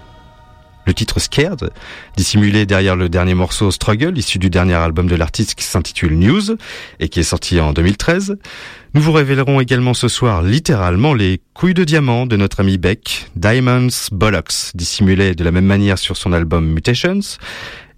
Le 0.86 0.94
titre 0.94 1.20
Scared, 1.20 1.70
dissimulé 2.16 2.64
derrière 2.64 2.96
le 2.96 3.10
dernier 3.10 3.34
morceau 3.34 3.70
Struggle, 3.70 4.16
issu 4.16 4.38
du 4.38 4.48
dernier 4.48 4.74
album 4.74 5.06
de 5.06 5.14
l'artiste 5.14 5.54
qui 5.54 5.64
s'intitule 5.64 6.18
News 6.18 6.56
et 6.98 7.10
qui 7.10 7.20
est 7.20 7.24
sorti 7.24 7.60
en 7.60 7.74
2013. 7.74 8.38
Nous 8.94 9.02
vous 9.02 9.12
révélerons 9.12 9.60
également 9.60 9.92
ce 9.92 10.08
soir 10.08 10.42
littéralement 10.42 11.12
les 11.12 11.42
couilles 11.52 11.74
de 11.74 11.84
diamant 11.84 12.24
de 12.24 12.36
notre 12.36 12.60
ami 12.60 12.78
Beck, 12.78 13.30
Diamonds 13.36 14.08
Bollocks, 14.10 14.74
dissimulé 14.74 15.34
de 15.34 15.44
la 15.44 15.52
même 15.52 15.66
manière 15.66 15.98
sur 15.98 16.16
son 16.16 16.32
album 16.32 16.66
Mutations, 16.66 17.20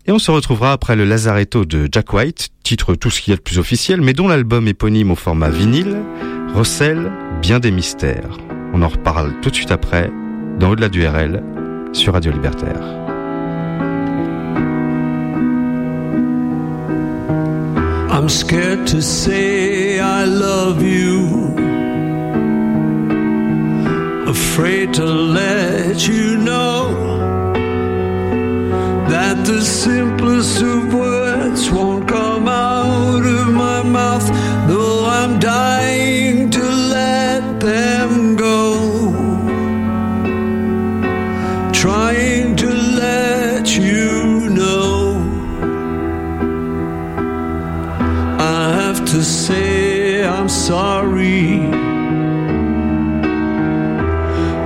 et 0.06 0.12
on 0.12 0.18
se 0.18 0.30
retrouvera 0.30 0.72
après 0.72 0.96
le 0.96 1.04
Lazaretto 1.04 1.64
de 1.64 1.88
Jack 1.90 2.12
White, 2.12 2.48
titre 2.62 2.94
tout 2.94 3.10
ce 3.10 3.20
qu'il 3.20 3.32
y 3.32 3.34
a 3.34 3.36
de 3.36 3.42
plus 3.42 3.58
officiel, 3.58 4.00
mais 4.00 4.12
dont 4.12 4.28
l'album 4.28 4.66
éponyme 4.66 5.10
au 5.10 5.16
format 5.16 5.50
vinyle 5.50 5.96
recèle 6.54 7.12
bien 7.40 7.60
des 7.60 7.70
mystères. 7.70 8.38
On 8.74 8.82
en 8.82 8.88
reparle 8.88 9.32
tout 9.42 9.50
de 9.50 9.54
suite 9.54 9.70
après, 9.70 10.10
dans 10.58 10.70
Au-delà 10.70 10.88
du 10.88 11.06
RL, 11.06 11.42
sur 11.92 12.14
Radio 12.14 12.32
Libertaire. 12.32 12.80
That 29.12 29.44
the 29.44 29.60
simplest 29.60 30.62
of 30.62 30.94
words 30.94 31.70
won't 31.70 32.08
come 32.08 32.48
out 32.48 33.22
of 33.26 33.46
my 33.52 33.82
mouth, 33.82 34.26
though 34.66 35.04
I'm 35.04 35.38
dying 35.38 36.48
to 36.48 36.64
let 36.98 37.60
them 37.60 38.36
go. 38.36 39.12
Trying 41.74 42.56
to 42.56 42.70
let 43.04 43.76
you 43.76 44.48
know. 44.48 45.20
I 48.38 48.72
have 48.80 49.04
to 49.12 49.22
say 49.22 50.24
I'm 50.24 50.48
sorry. 50.48 51.68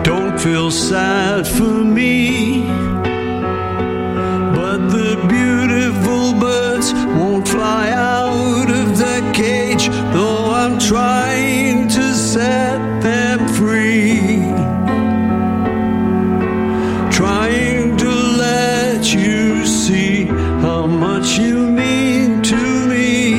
Don't 0.04 0.38
feel 0.38 0.70
sad 0.70 1.48
for 1.48 1.82
me. 1.98 2.55
trying 10.86 11.88
to 11.88 12.14
set 12.14 12.78
them 13.02 13.40
free, 13.48 14.38
trying 17.10 17.96
to 17.96 18.08
let 18.08 19.12
you 19.12 19.66
see 19.66 20.26
how 20.62 20.86
much 20.86 21.38
you 21.38 21.66
mean 21.66 22.40
to 22.40 22.86
me. 22.86 23.34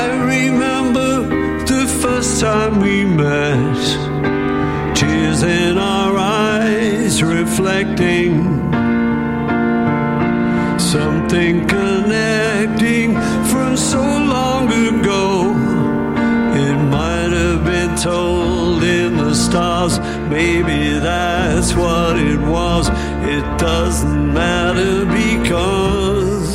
I 0.00 0.04
remember 0.34 1.28
the 1.64 1.86
first 2.02 2.40
time 2.40 2.80
we 2.80 3.04
met, 3.04 4.96
tears 4.96 5.44
in 5.44 5.78
our 5.78 6.18
eyes 6.18 7.22
reflecting 7.22 8.64
something 10.76 11.66
connecting 11.68 13.33
so 13.94 14.02
long 14.36 14.66
ago. 14.90 15.22
It 16.66 16.76
might 16.96 17.32
have 17.42 17.62
been 17.64 17.94
told 17.96 18.82
in 18.82 19.16
the 19.16 19.34
stars, 19.34 19.94
maybe 20.36 20.98
that's 21.08 21.70
what 21.74 22.12
it 22.18 22.40
was. 22.56 22.84
It 23.34 23.46
doesn't 23.68 24.24
matter 24.42 24.94
because 25.22 26.50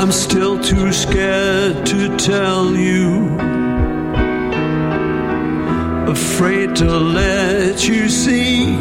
I'm 0.00 0.12
still 0.26 0.56
too 0.70 0.92
scared 0.92 1.86
to 1.92 2.00
tell 2.30 2.66
you 2.88 3.04
afraid 6.16 6.74
to 6.82 6.90
let 7.20 7.86
you 7.86 8.08
see 8.08 8.74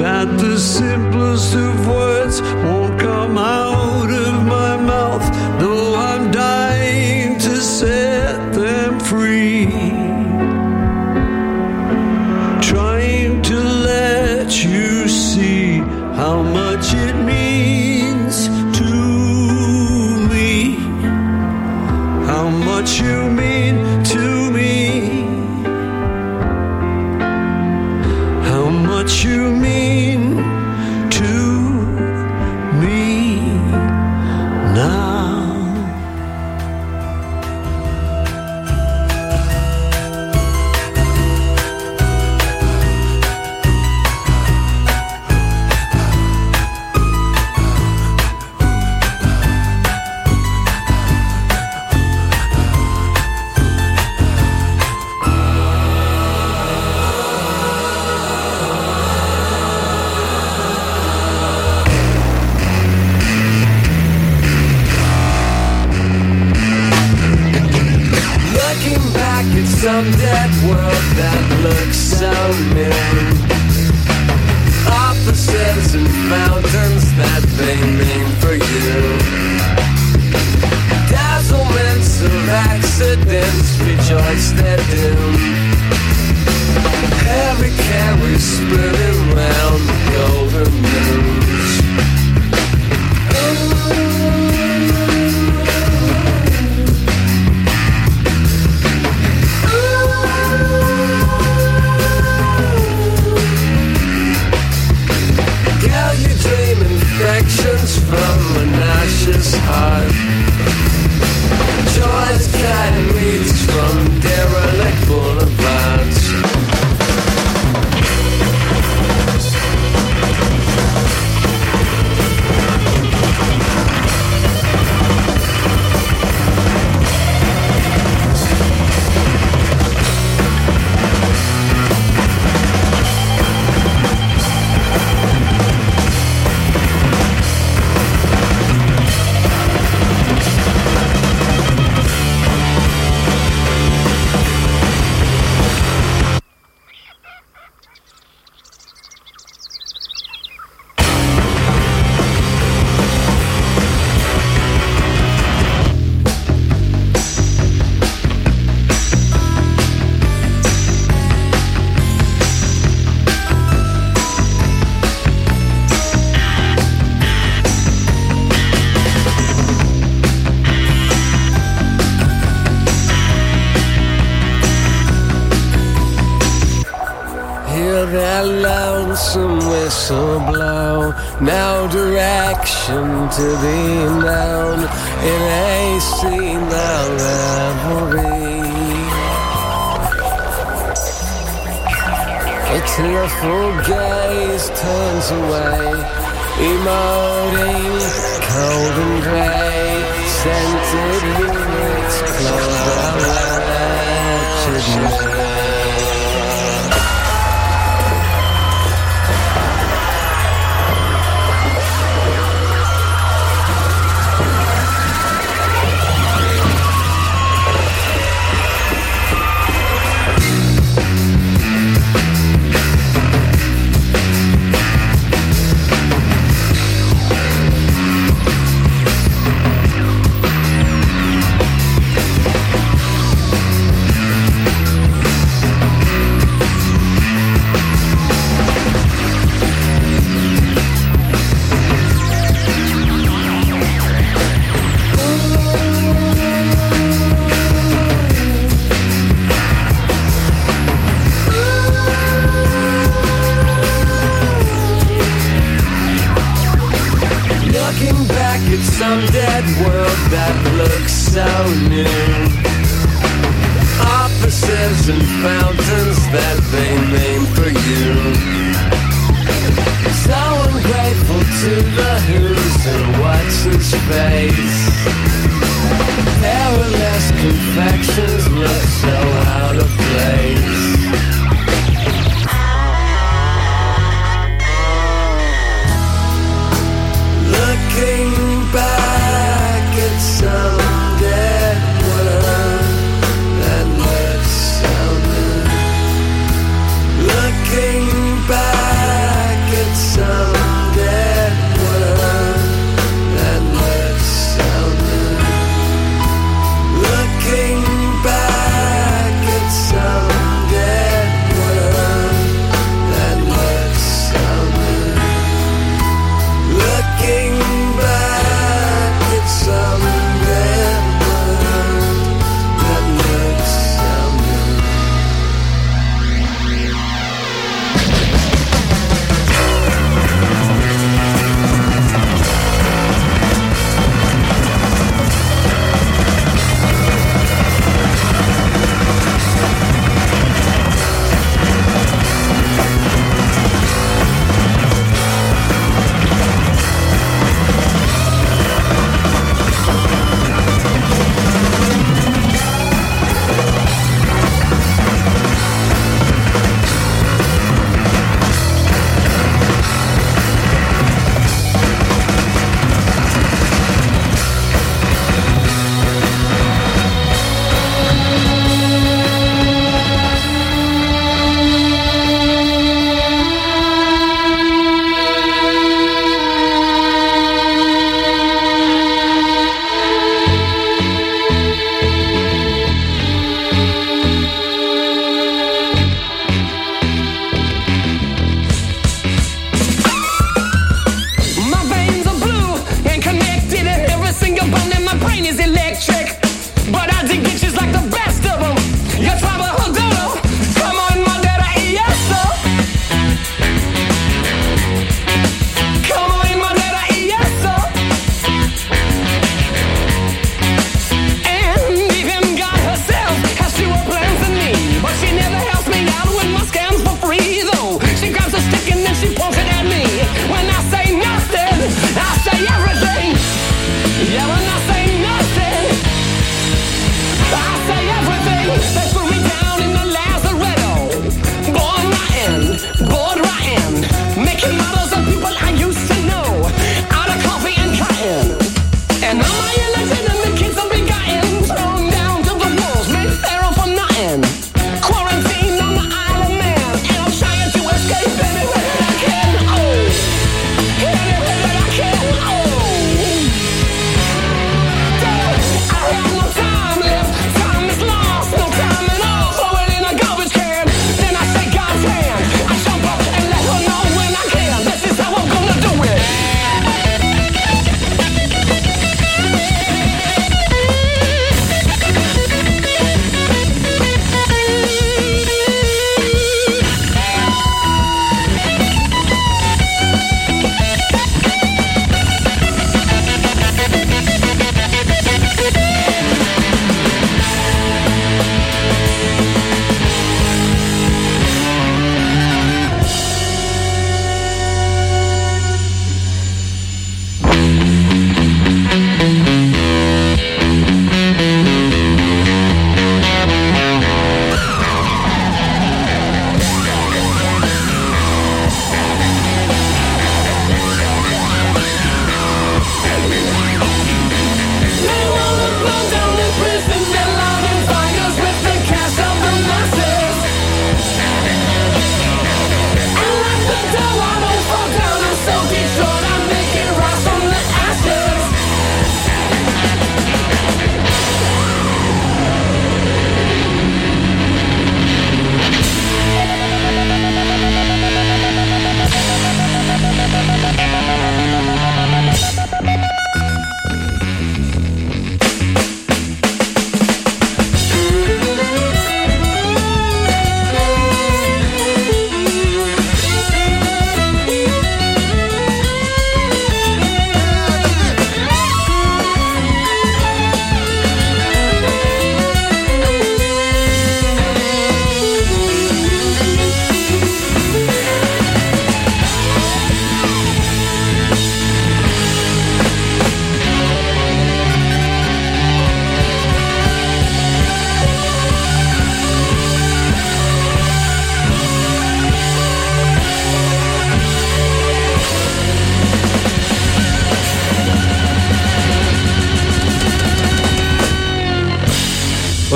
that 0.00 0.38
the 0.38 0.58
simplest 0.58 1.54
of 1.54 1.86
words 1.86 2.40
won't 2.40 2.98
come 2.98 3.36
out. 3.36 3.69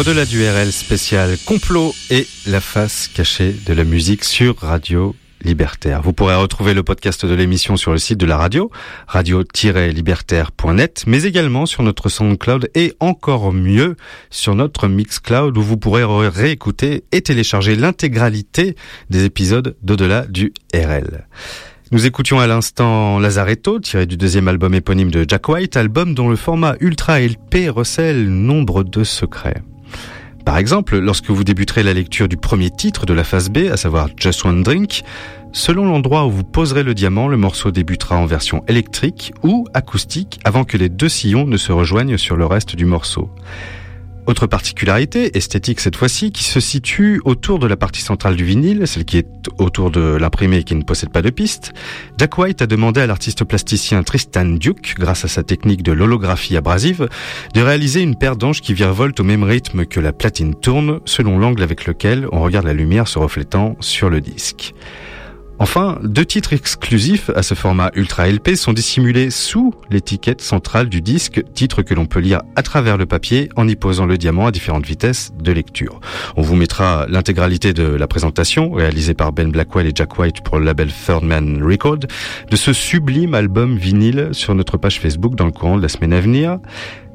Au-delà 0.06 0.26
du 0.26 0.46
RL 0.46 0.70
spécial 0.70 1.38
complot 1.46 1.94
et 2.10 2.26
la 2.46 2.60
face 2.60 3.08
cachée 3.08 3.56
de 3.64 3.72
la 3.72 3.84
musique 3.84 4.22
sur 4.22 4.58
Radio 4.58 5.16
Libertaire. 5.42 6.02
Vous 6.02 6.12
pourrez 6.12 6.34
retrouver 6.34 6.74
le 6.74 6.82
podcast 6.82 7.24
de 7.24 7.32
l'émission 7.32 7.78
sur 7.78 7.90
le 7.90 7.96
site 7.96 8.18
de 8.18 8.26
la 8.26 8.36
radio, 8.36 8.70
radio-libertaire.net, 9.06 11.04
mais 11.06 11.22
également 11.22 11.64
sur 11.64 11.82
notre 11.82 12.10
SoundCloud 12.10 12.68
et 12.74 12.92
encore 13.00 13.50
mieux 13.54 13.96
sur 14.28 14.54
notre 14.54 14.88
Mixcloud 14.88 15.56
où 15.56 15.62
vous 15.62 15.78
pourrez 15.78 16.04
réécouter 16.04 17.04
et 17.10 17.22
télécharger 17.22 17.74
l'intégralité 17.74 18.76
des 19.08 19.24
épisodes 19.24 19.74
d'Au-delà 19.82 20.26
du 20.26 20.52
RL. 20.74 21.26
Nous 21.92 22.04
écoutions 22.04 22.40
à 22.40 22.46
l'instant 22.46 23.18
Lazaretto, 23.18 23.80
tiré 23.80 24.04
du 24.04 24.18
deuxième 24.18 24.48
album 24.48 24.74
éponyme 24.74 25.10
de 25.10 25.24
Jack 25.26 25.48
White, 25.48 25.78
album 25.78 26.14
dont 26.14 26.28
le 26.28 26.36
format 26.36 26.74
Ultra 26.80 27.20
LP 27.20 27.70
recèle 27.70 28.28
nombre 28.28 28.84
de 28.84 29.02
secrets. 29.02 29.62
Par 30.44 30.58
exemple, 30.58 30.98
lorsque 30.98 31.30
vous 31.30 31.42
débuterez 31.42 31.82
la 31.82 31.94
lecture 31.94 32.28
du 32.28 32.36
premier 32.36 32.70
titre 32.70 33.06
de 33.06 33.14
la 33.14 33.24
phase 33.24 33.48
B, 33.48 33.70
à 33.72 33.78
savoir 33.78 34.08
Just 34.16 34.44
One 34.44 34.62
Drink, 34.62 35.02
selon 35.52 35.86
l'endroit 35.86 36.26
où 36.26 36.30
vous 36.30 36.44
poserez 36.44 36.82
le 36.82 36.94
diamant, 36.94 37.28
le 37.28 37.38
morceau 37.38 37.70
débutera 37.70 38.18
en 38.18 38.26
version 38.26 38.62
électrique 38.68 39.32
ou 39.42 39.66
acoustique 39.72 40.40
avant 40.44 40.64
que 40.64 40.76
les 40.76 40.90
deux 40.90 41.08
sillons 41.08 41.46
ne 41.46 41.56
se 41.56 41.72
rejoignent 41.72 42.18
sur 42.18 42.36
le 42.36 42.44
reste 42.44 42.76
du 42.76 42.84
morceau. 42.84 43.30
Autre 44.26 44.46
particularité, 44.46 45.36
esthétique 45.36 45.80
cette 45.80 45.96
fois-ci, 45.96 46.32
qui 46.32 46.44
se 46.44 46.58
situe 46.58 47.20
autour 47.26 47.58
de 47.58 47.66
la 47.66 47.76
partie 47.76 48.00
centrale 48.00 48.36
du 48.36 48.44
vinyle, 48.44 48.86
celle 48.86 49.04
qui 49.04 49.18
est 49.18 49.28
autour 49.58 49.90
de 49.90 50.16
l'imprimé 50.16 50.58
et 50.58 50.64
qui 50.64 50.74
ne 50.74 50.82
possède 50.82 51.10
pas 51.10 51.20
de 51.20 51.28
piste. 51.28 51.74
Jack 52.16 52.38
White 52.38 52.62
a 52.62 52.66
demandé 52.66 53.02
à 53.02 53.06
l'artiste 53.06 53.44
plasticien 53.44 54.02
Tristan 54.02 54.46
Duke, 54.46 54.94
grâce 54.98 55.26
à 55.26 55.28
sa 55.28 55.42
technique 55.42 55.82
de 55.82 55.92
l'holographie 55.92 56.56
abrasive, 56.56 57.06
de 57.52 57.60
réaliser 57.60 58.00
une 58.00 58.16
paire 58.16 58.36
d'anges 58.36 58.62
qui 58.62 58.72
virevoltent 58.72 59.20
au 59.20 59.24
même 59.24 59.44
rythme 59.44 59.84
que 59.84 60.00
la 60.00 60.14
platine 60.14 60.54
tourne, 60.54 61.00
selon 61.04 61.38
l'angle 61.38 61.62
avec 61.62 61.84
lequel 61.84 62.26
on 62.32 62.40
regarde 62.40 62.64
la 62.64 62.72
lumière 62.72 63.08
se 63.08 63.18
reflétant 63.18 63.76
sur 63.80 64.08
le 64.08 64.22
disque. 64.22 64.72
Enfin, 65.60 65.98
deux 66.02 66.24
titres 66.24 66.52
exclusifs 66.52 67.30
à 67.34 67.42
ce 67.42 67.54
format 67.54 67.90
Ultra 67.94 68.28
LP 68.28 68.56
sont 68.56 68.72
dissimulés 68.72 69.30
sous 69.30 69.72
l'étiquette 69.88 70.40
centrale 70.40 70.88
du 70.88 71.00
disque, 71.00 71.44
titres 71.54 71.82
que 71.82 71.94
l'on 71.94 72.06
peut 72.06 72.18
lire 72.18 72.42
à 72.56 72.62
travers 72.62 72.96
le 72.96 73.06
papier 73.06 73.48
en 73.54 73.68
y 73.68 73.76
posant 73.76 74.04
le 74.04 74.18
diamant 74.18 74.46
à 74.46 74.50
différentes 74.50 74.84
vitesses 74.84 75.32
de 75.40 75.52
lecture. 75.52 76.00
On 76.36 76.42
vous 76.42 76.56
mettra 76.56 77.06
l'intégralité 77.08 77.72
de 77.72 77.84
la 77.84 78.08
présentation, 78.08 78.72
réalisée 78.72 79.14
par 79.14 79.32
Ben 79.32 79.50
Blackwell 79.50 79.86
et 79.86 79.92
Jack 79.94 80.18
White 80.18 80.40
pour 80.40 80.58
le 80.58 80.64
label 80.64 80.90
Third 80.92 81.22
Man 81.22 81.62
Record, 81.62 82.00
de 82.50 82.56
ce 82.56 82.72
sublime 82.72 83.34
album 83.34 83.76
vinyle 83.76 84.30
sur 84.32 84.54
notre 84.56 84.76
page 84.76 84.98
Facebook 84.98 85.36
dans 85.36 85.46
le 85.46 85.52
courant 85.52 85.76
de 85.76 85.82
la 85.82 85.88
semaine 85.88 86.12
à 86.12 86.20
venir. 86.20 86.58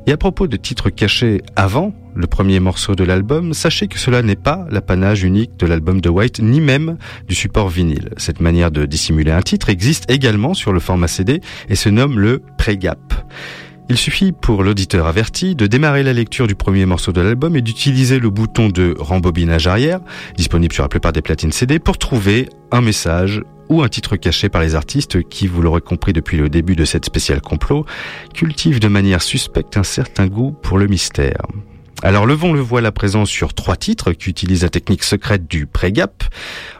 Et 0.09 0.11
à 0.11 0.17
propos 0.17 0.47
de 0.47 0.57
titres 0.57 0.89
cachés 0.89 1.43
avant 1.55 1.93
le 2.15 2.25
premier 2.25 2.59
morceau 2.59 2.95
de 2.95 3.03
l'album, 3.03 3.53
sachez 3.53 3.85
que 3.85 3.99
cela 3.99 4.23
n'est 4.23 4.35
pas 4.35 4.65
l'apanage 4.71 5.21
unique 5.21 5.51
de 5.59 5.67
l'album 5.67 6.01
de 6.01 6.09
White, 6.09 6.39
ni 6.39 6.61
même 6.61 6.97
du 7.27 7.35
support 7.35 7.69
vinyle. 7.69 8.09
Cette 8.17 8.39
manière 8.39 8.71
de 8.71 8.87
dissimuler 8.87 9.29
un 9.29 9.43
titre 9.43 9.69
existe 9.69 10.09
également 10.09 10.55
sur 10.55 10.73
le 10.73 10.79
format 10.79 11.07
CD 11.07 11.41
et 11.69 11.75
se 11.75 11.89
nomme 11.89 12.17
le 12.17 12.41
pré-gap. 12.57 12.99
Il 13.87 13.97
suffit 13.97 14.31
pour 14.31 14.63
l'auditeur 14.63 15.05
averti 15.05 15.55
de 15.55 15.67
démarrer 15.67 16.01
la 16.01 16.13
lecture 16.13 16.47
du 16.47 16.55
premier 16.55 16.87
morceau 16.87 17.11
de 17.11 17.21
l'album 17.21 17.55
et 17.55 17.61
d'utiliser 17.61 18.17
le 18.17 18.31
bouton 18.31 18.69
de 18.69 18.95
rembobinage 18.97 19.67
arrière, 19.67 19.99
disponible 20.35 20.73
sur 20.73 20.81
la 20.81 20.89
plupart 20.89 21.13
des 21.13 21.21
platines 21.21 21.51
CD, 21.51 21.77
pour 21.77 21.99
trouver 21.99 22.49
un 22.71 22.81
message 22.81 23.43
ou 23.69 23.81
un 23.81 23.87
titre 23.87 24.15
caché 24.15 24.49
par 24.49 24.61
les 24.61 24.75
artistes 24.75 25.23
qui, 25.29 25.47
vous 25.47 25.61
l'aurez 25.61 25.81
compris 25.81 26.13
depuis 26.13 26.37
le 26.37 26.49
début 26.49 26.75
de 26.75 26.85
cette 26.85 27.05
spéciale 27.05 27.41
complot, 27.41 27.85
cultivent 28.33 28.79
de 28.79 28.87
manière 28.87 29.21
suspecte 29.21 29.77
un 29.77 29.83
certain 29.83 30.27
goût 30.27 30.51
pour 30.51 30.77
le 30.77 30.87
mystère. 30.87 31.45
Alors 32.01 32.25
levons 32.25 32.53
le 32.53 32.61
voile 32.61 32.85
à 32.85 32.93
présent 32.93 33.25
sur 33.25 33.53
trois 33.53 33.75
titres 33.75 34.13
qui 34.13 34.29
utilisent 34.29 34.63
la 34.63 34.69
technique 34.69 35.03
secrète 35.03 35.47
du 35.47 35.65
pré-gap. 35.65 36.23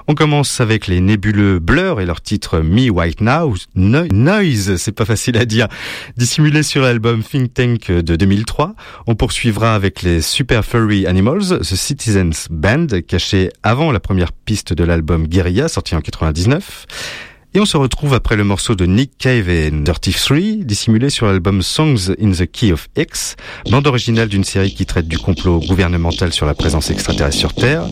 On 0.08 0.16
commence 0.16 0.62
avec 0.62 0.88
les 0.88 1.02
nébuleux 1.02 1.60
Blur 1.60 2.00
et 2.00 2.06
leur 2.06 2.22
titre 2.22 2.60
Me 2.60 2.90
White 2.90 3.20
Now, 3.20 3.54
Noise, 3.76 4.78
c'est 4.78 4.94
pas 4.94 5.04
facile 5.04 5.38
à 5.38 5.44
dire, 5.44 5.68
dissimulé 6.16 6.64
sur 6.64 6.84
l'album 6.84 7.22
Think 7.22 7.54
Tank 7.54 7.92
de 7.92 8.16
2003. 8.16 8.76
On 9.08 9.16
poursuivra 9.16 9.76
avec 9.76 10.04
les 10.04 10.22
Super 10.22 10.64
Furry 10.64 11.06
Animals, 11.06 11.60
The 11.60 11.76
Citizens 11.76 12.48
Band, 12.50 12.88
caché 13.06 13.52
avant 13.62 13.92
la 13.92 14.00
première 14.00 14.32
piste 14.32 14.72
de 14.72 14.86
l'album 14.86 15.28
Guerilla, 15.28 15.68
sorti 15.68 15.96
en 15.96 16.02
99. 16.02 17.29
Et 17.56 17.60
on 17.60 17.66
se 17.66 17.78
retrouve 17.78 18.14
après 18.14 18.36
le 18.36 18.44
morceau 18.44 18.76
de 18.76 18.86
Nick 18.86 19.18
Cave 19.18 19.50
et 19.50 19.72
Dirty 19.72 20.12
3, 20.12 20.38
dissimulé 20.60 21.10
sur 21.10 21.26
l'album 21.26 21.64
Songs 21.64 22.12
in 22.22 22.32
the 22.32 22.46
Key 22.46 22.72
of 22.72 22.88
X, 22.96 23.38
bande 23.72 23.88
originale 23.88 24.30
d'une 24.30 24.44
série 24.44 24.72
qui 24.72 24.86
traite 24.86 25.08
du 25.08 25.18
complot 25.18 25.60
gouvernemental 25.60 26.32
sur 26.32 26.46
la 26.46 26.54
présence 26.54 26.92
extraterrestre 26.92 27.40
sur 27.40 27.54
Terre. 27.56 27.86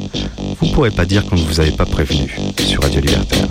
Vous 0.61 0.71
pourrez 0.73 0.91
pas 0.91 1.05
dire 1.05 1.25
qu'on 1.25 1.37
ne 1.37 1.41
vous 1.41 1.59
avait 1.59 1.71
pas 1.71 1.85
prévenu 1.85 2.37
sur 2.59 2.83
Radio 2.83 3.01
Libertaire. 3.01 3.47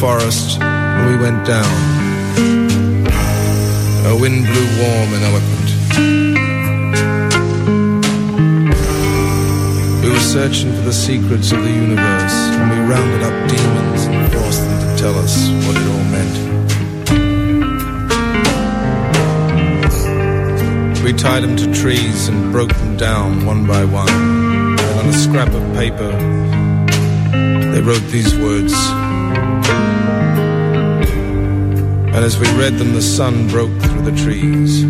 Forest, 0.00 0.58
and 0.62 1.10
we 1.10 1.16
went 1.22 1.44
down. 1.46 1.70
A 4.06 4.16
wind 4.18 4.46
blew 4.46 4.68
warm 4.80 5.12
and 5.12 5.22
eloquent. 5.28 5.68
We 10.02 10.08
were 10.10 10.20
searching 10.20 10.72
for 10.74 10.80
the 10.80 10.92
secrets 10.94 11.52
of 11.52 11.62
the 11.62 11.70
universe, 11.70 12.32
and 12.56 12.70
we 12.70 12.78
rounded 12.90 13.22
up 13.28 13.48
demons 13.50 14.06
and 14.06 14.32
forced 14.32 14.62
them 14.62 14.80
to 14.80 15.02
tell 15.02 15.16
us 15.18 15.50
what 15.66 15.76
it 15.76 15.86
all 15.92 16.04
meant. 16.16 16.36
We 21.04 21.12
tied 21.12 21.42
them 21.42 21.56
to 21.56 21.66
trees 21.74 22.28
and 22.28 22.50
broke 22.50 22.72
them 22.74 22.96
down 22.96 23.44
one 23.44 23.66
by 23.66 23.84
one. 23.84 24.08
And 24.08 24.98
on 24.98 25.06
a 25.10 25.12
scrap 25.12 25.52
of 25.52 25.74
paper, 25.74 26.10
they 27.72 27.82
wrote 27.82 28.06
these 28.10 28.34
words. 28.38 28.72
And 32.12 32.24
as 32.24 32.38
we 32.38 32.46
read 32.58 32.74
them, 32.74 32.92
the 32.92 33.00
sun 33.00 33.46
broke 33.46 33.70
through 33.82 34.02
the 34.02 34.16
trees. 34.16 34.82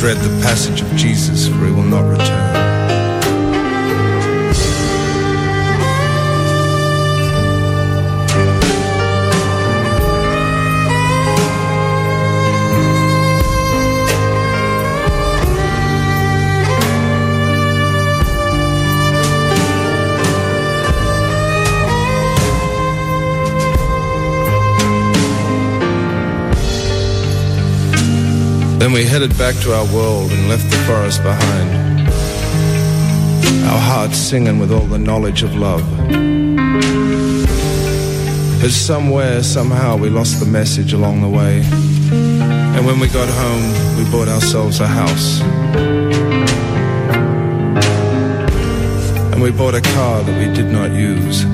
Dread 0.00 0.16
the 0.18 0.40
passage 0.42 0.80
of 0.80 0.90
Jesus, 0.96 1.48
for 1.48 1.66
he 1.66 1.70
will 1.70 1.82
not 1.82 2.08
return. 2.10 2.53
Then 28.78 28.92
we 28.92 29.04
headed 29.04 29.36
back 29.38 29.54
to 29.62 29.72
our 29.72 29.86
world 29.94 30.30
and 30.32 30.48
left 30.48 30.70
the 30.70 30.76
forest 30.86 31.22
behind. 31.22 32.08
Our 33.64 33.78
hearts 33.78 34.18
singing 34.18 34.58
with 34.58 34.70
all 34.72 34.86
the 34.86 34.98
knowledge 34.98 35.42
of 35.42 35.54
love. 35.54 35.82
But 38.60 38.70
somewhere, 38.70 39.42
somehow, 39.42 39.96
we 39.96 40.08
lost 40.10 40.40
the 40.40 40.46
message 40.46 40.92
along 40.92 41.20
the 41.22 41.28
way. 41.28 41.62
And 42.76 42.84
when 42.86 42.98
we 42.98 43.08
got 43.08 43.28
home, 43.28 43.96
we 43.96 44.04
bought 44.10 44.28
ourselves 44.28 44.80
a 44.80 44.86
house. 44.86 45.40
And 49.32 49.40
we 49.42 49.50
bought 49.50 49.74
a 49.74 49.82
car 49.82 50.22
that 50.22 50.38
we 50.38 50.52
did 50.54 50.70
not 50.72 50.90
use. 50.92 51.44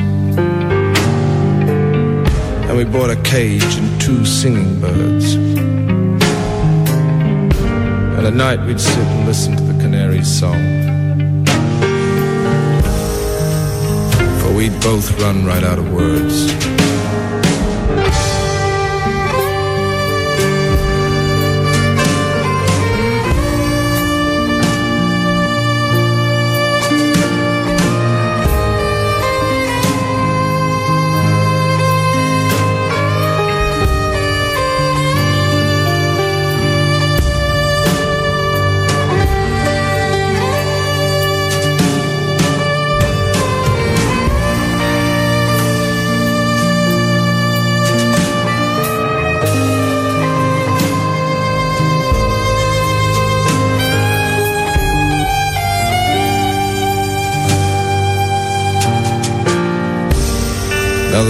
And 2.68 2.76
we 2.76 2.84
bought 2.84 3.10
a 3.10 3.16
cage 3.22 3.74
and 3.76 4.00
two 4.00 4.24
singing 4.24 4.80
birds. 4.80 5.89
And 8.20 8.26
at 8.26 8.34
night 8.34 8.60
we'd 8.66 8.78
sit 8.78 8.98
and 8.98 9.26
listen 9.26 9.56
to 9.56 9.62
the 9.62 9.82
canary's 9.82 10.28
song. 10.28 10.52
For 14.42 14.54
we'd 14.54 14.78
both 14.82 15.18
run 15.22 15.46
right 15.46 15.64
out 15.64 15.78
of 15.78 15.90
words. 15.90 16.69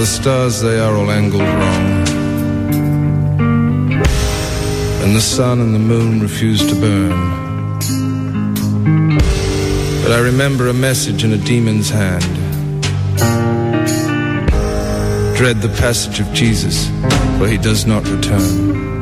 The 0.01 0.07
stars, 0.07 0.61
they 0.61 0.79
are 0.79 0.95
all 0.95 1.11
angled 1.11 1.43
wrong. 1.43 2.07
And 5.03 5.15
the 5.15 5.21
sun 5.21 5.59
and 5.59 5.75
the 5.75 5.79
moon 5.93 6.19
refuse 6.19 6.65
to 6.67 6.73
burn. 6.73 7.11
But 10.01 10.11
I 10.11 10.19
remember 10.21 10.69
a 10.69 10.73
message 10.73 11.23
in 11.23 11.33
a 11.33 11.37
demon's 11.37 11.91
hand. 11.91 12.23
Dread 15.37 15.61
the 15.61 15.71
passage 15.77 16.19
of 16.19 16.33
Jesus, 16.33 16.87
for 17.37 17.47
he 17.47 17.59
does 17.59 17.85
not 17.85 18.03
return. 18.09 19.00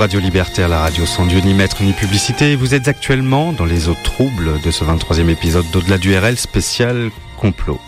Radio 0.00 0.18
Libertaire, 0.18 0.70
la 0.70 0.80
radio 0.80 1.04
sans 1.04 1.26
Dieu 1.26 1.40
ni 1.40 1.52
maître 1.52 1.82
ni 1.82 1.92
publicité. 1.92 2.56
Vous 2.56 2.74
êtes 2.74 2.88
actuellement 2.88 3.52
dans 3.52 3.66
les 3.66 3.90
eaux 3.90 3.96
troubles 4.02 4.58
de 4.62 4.70
ce 4.70 4.82
23e 4.82 5.28
épisode 5.28 5.66
d'Au-delà 5.74 5.98
du 5.98 6.16
RL 6.16 6.38
spécial 6.38 7.10
complot. 7.36 7.78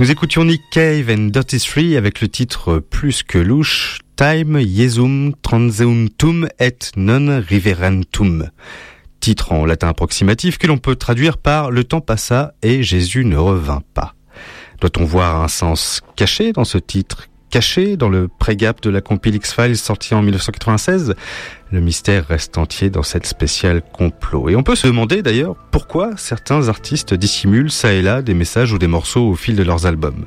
Nous 0.00 0.10
écoutions 0.10 0.46
Nick 0.46 0.62
Cave 0.70 1.10
and 1.10 1.26
Dirty 1.26 1.58
Three 1.58 1.98
avec 1.98 2.22
le 2.22 2.28
titre 2.28 2.78
plus 2.78 3.22
que 3.22 3.36
louche, 3.36 3.98
Time 4.16 4.58
Jesum 4.60 5.34
Transeuntum 5.42 6.48
et 6.58 6.78
non 6.96 7.42
Riverentum. 7.46 8.48
Titre 9.20 9.52
en 9.52 9.66
latin 9.66 9.88
approximatif 9.88 10.56
que 10.56 10.66
l'on 10.66 10.78
peut 10.78 10.96
traduire 10.96 11.36
par 11.36 11.70
Le 11.70 11.84
temps 11.84 12.00
passa 12.00 12.54
et 12.62 12.82
Jésus 12.82 13.26
ne 13.26 13.36
revint 13.36 13.82
pas. 13.92 14.14
Doit-on 14.80 15.04
voir 15.04 15.42
un 15.42 15.48
sens 15.48 16.00
caché 16.16 16.52
dans 16.52 16.64
ce 16.64 16.78
titre? 16.78 17.28
Caché 17.50 17.96
dans 17.96 18.08
le 18.08 18.28
pré-gap 18.28 18.80
de 18.82 18.90
la 18.90 19.00
compile 19.00 19.36
X-Files 19.36 19.76
sortie 19.76 20.14
en 20.14 20.22
1996 20.22 21.14
Le 21.70 21.80
mystère 21.80 22.26
reste 22.26 22.58
entier 22.58 22.90
dans 22.90 23.02
cette 23.02 23.26
spéciale 23.26 23.82
complot. 23.92 24.48
Et 24.48 24.56
on 24.56 24.62
peut 24.62 24.74
se 24.74 24.86
demander 24.86 25.22
d'ailleurs 25.22 25.56
pourquoi 25.70 26.12
certains 26.16 26.68
artistes 26.68 27.14
dissimulent 27.14 27.70
ça 27.70 27.92
et 27.92 28.02
là 28.02 28.22
des 28.22 28.34
messages 28.34 28.72
ou 28.72 28.78
des 28.78 28.86
morceaux 28.86 29.28
au 29.28 29.34
fil 29.34 29.56
de 29.56 29.62
leurs 29.62 29.86
albums. 29.86 30.26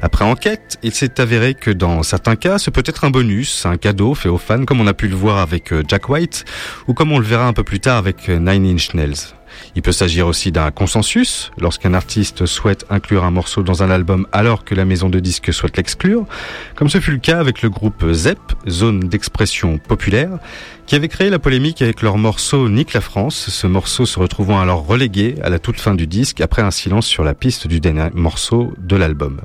Après 0.00 0.24
enquête, 0.24 0.78
il 0.82 0.92
s'est 0.92 1.20
avéré 1.20 1.54
que 1.54 1.70
dans 1.70 2.02
certains 2.02 2.36
cas, 2.36 2.58
ce 2.58 2.70
peut 2.70 2.82
être 2.86 3.04
un 3.04 3.10
bonus, 3.10 3.66
un 3.66 3.76
cadeau 3.76 4.14
fait 4.14 4.28
aux 4.28 4.38
fans 4.38 4.64
comme 4.64 4.80
on 4.80 4.86
a 4.86 4.94
pu 4.94 5.08
le 5.08 5.16
voir 5.16 5.38
avec 5.38 5.72
euh, 5.72 5.82
Jack 5.86 6.08
White 6.08 6.44
ou 6.88 6.94
comme 6.94 7.12
on 7.12 7.18
le 7.18 7.26
verra 7.26 7.46
un 7.46 7.52
peu 7.52 7.64
plus 7.64 7.80
tard 7.80 7.96
avec 7.96 8.28
euh, 8.28 8.38
Nine 8.38 8.66
Inch 8.66 8.94
Nails. 8.94 9.34
Il 9.76 9.82
peut 9.82 9.92
s'agir 9.92 10.26
aussi 10.26 10.52
d'un 10.52 10.70
consensus, 10.70 11.50
lorsqu'un 11.58 11.94
artiste 11.94 12.46
souhaite 12.46 12.84
inclure 12.90 13.24
un 13.24 13.30
morceau 13.30 13.62
dans 13.62 13.82
un 13.82 13.90
album 13.90 14.26
alors 14.32 14.64
que 14.64 14.74
la 14.74 14.84
maison 14.84 15.08
de 15.08 15.20
disques 15.20 15.52
souhaite 15.52 15.76
l'exclure, 15.76 16.26
comme 16.74 16.88
ce 16.88 17.00
fut 17.00 17.12
le 17.12 17.18
cas 17.18 17.38
avec 17.38 17.62
le 17.62 17.70
groupe 17.70 18.04
ZEP, 18.12 18.38
Zone 18.68 19.00
d'expression 19.00 19.78
populaire, 19.78 20.38
qui 20.86 20.94
avait 20.94 21.08
créé 21.08 21.30
la 21.30 21.38
polémique 21.38 21.82
avec 21.82 22.02
leur 22.02 22.18
morceau 22.18 22.68
Nique 22.68 22.92
la 22.92 23.00
France, 23.00 23.50
ce 23.50 23.66
morceau 23.66 24.06
se 24.06 24.18
retrouvant 24.18 24.60
alors 24.60 24.86
relégué 24.86 25.36
à 25.42 25.50
la 25.50 25.58
toute 25.58 25.80
fin 25.80 25.94
du 25.94 26.06
disque 26.06 26.40
après 26.40 26.62
un 26.62 26.70
silence 26.70 27.06
sur 27.06 27.24
la 27.24 27.34
piste 27.34 27.66
du 27.66 27.80
dernier 27.80 28.10
morceau 28.14 28.72
de 28.78 28.96
l'album. 28.96 29.40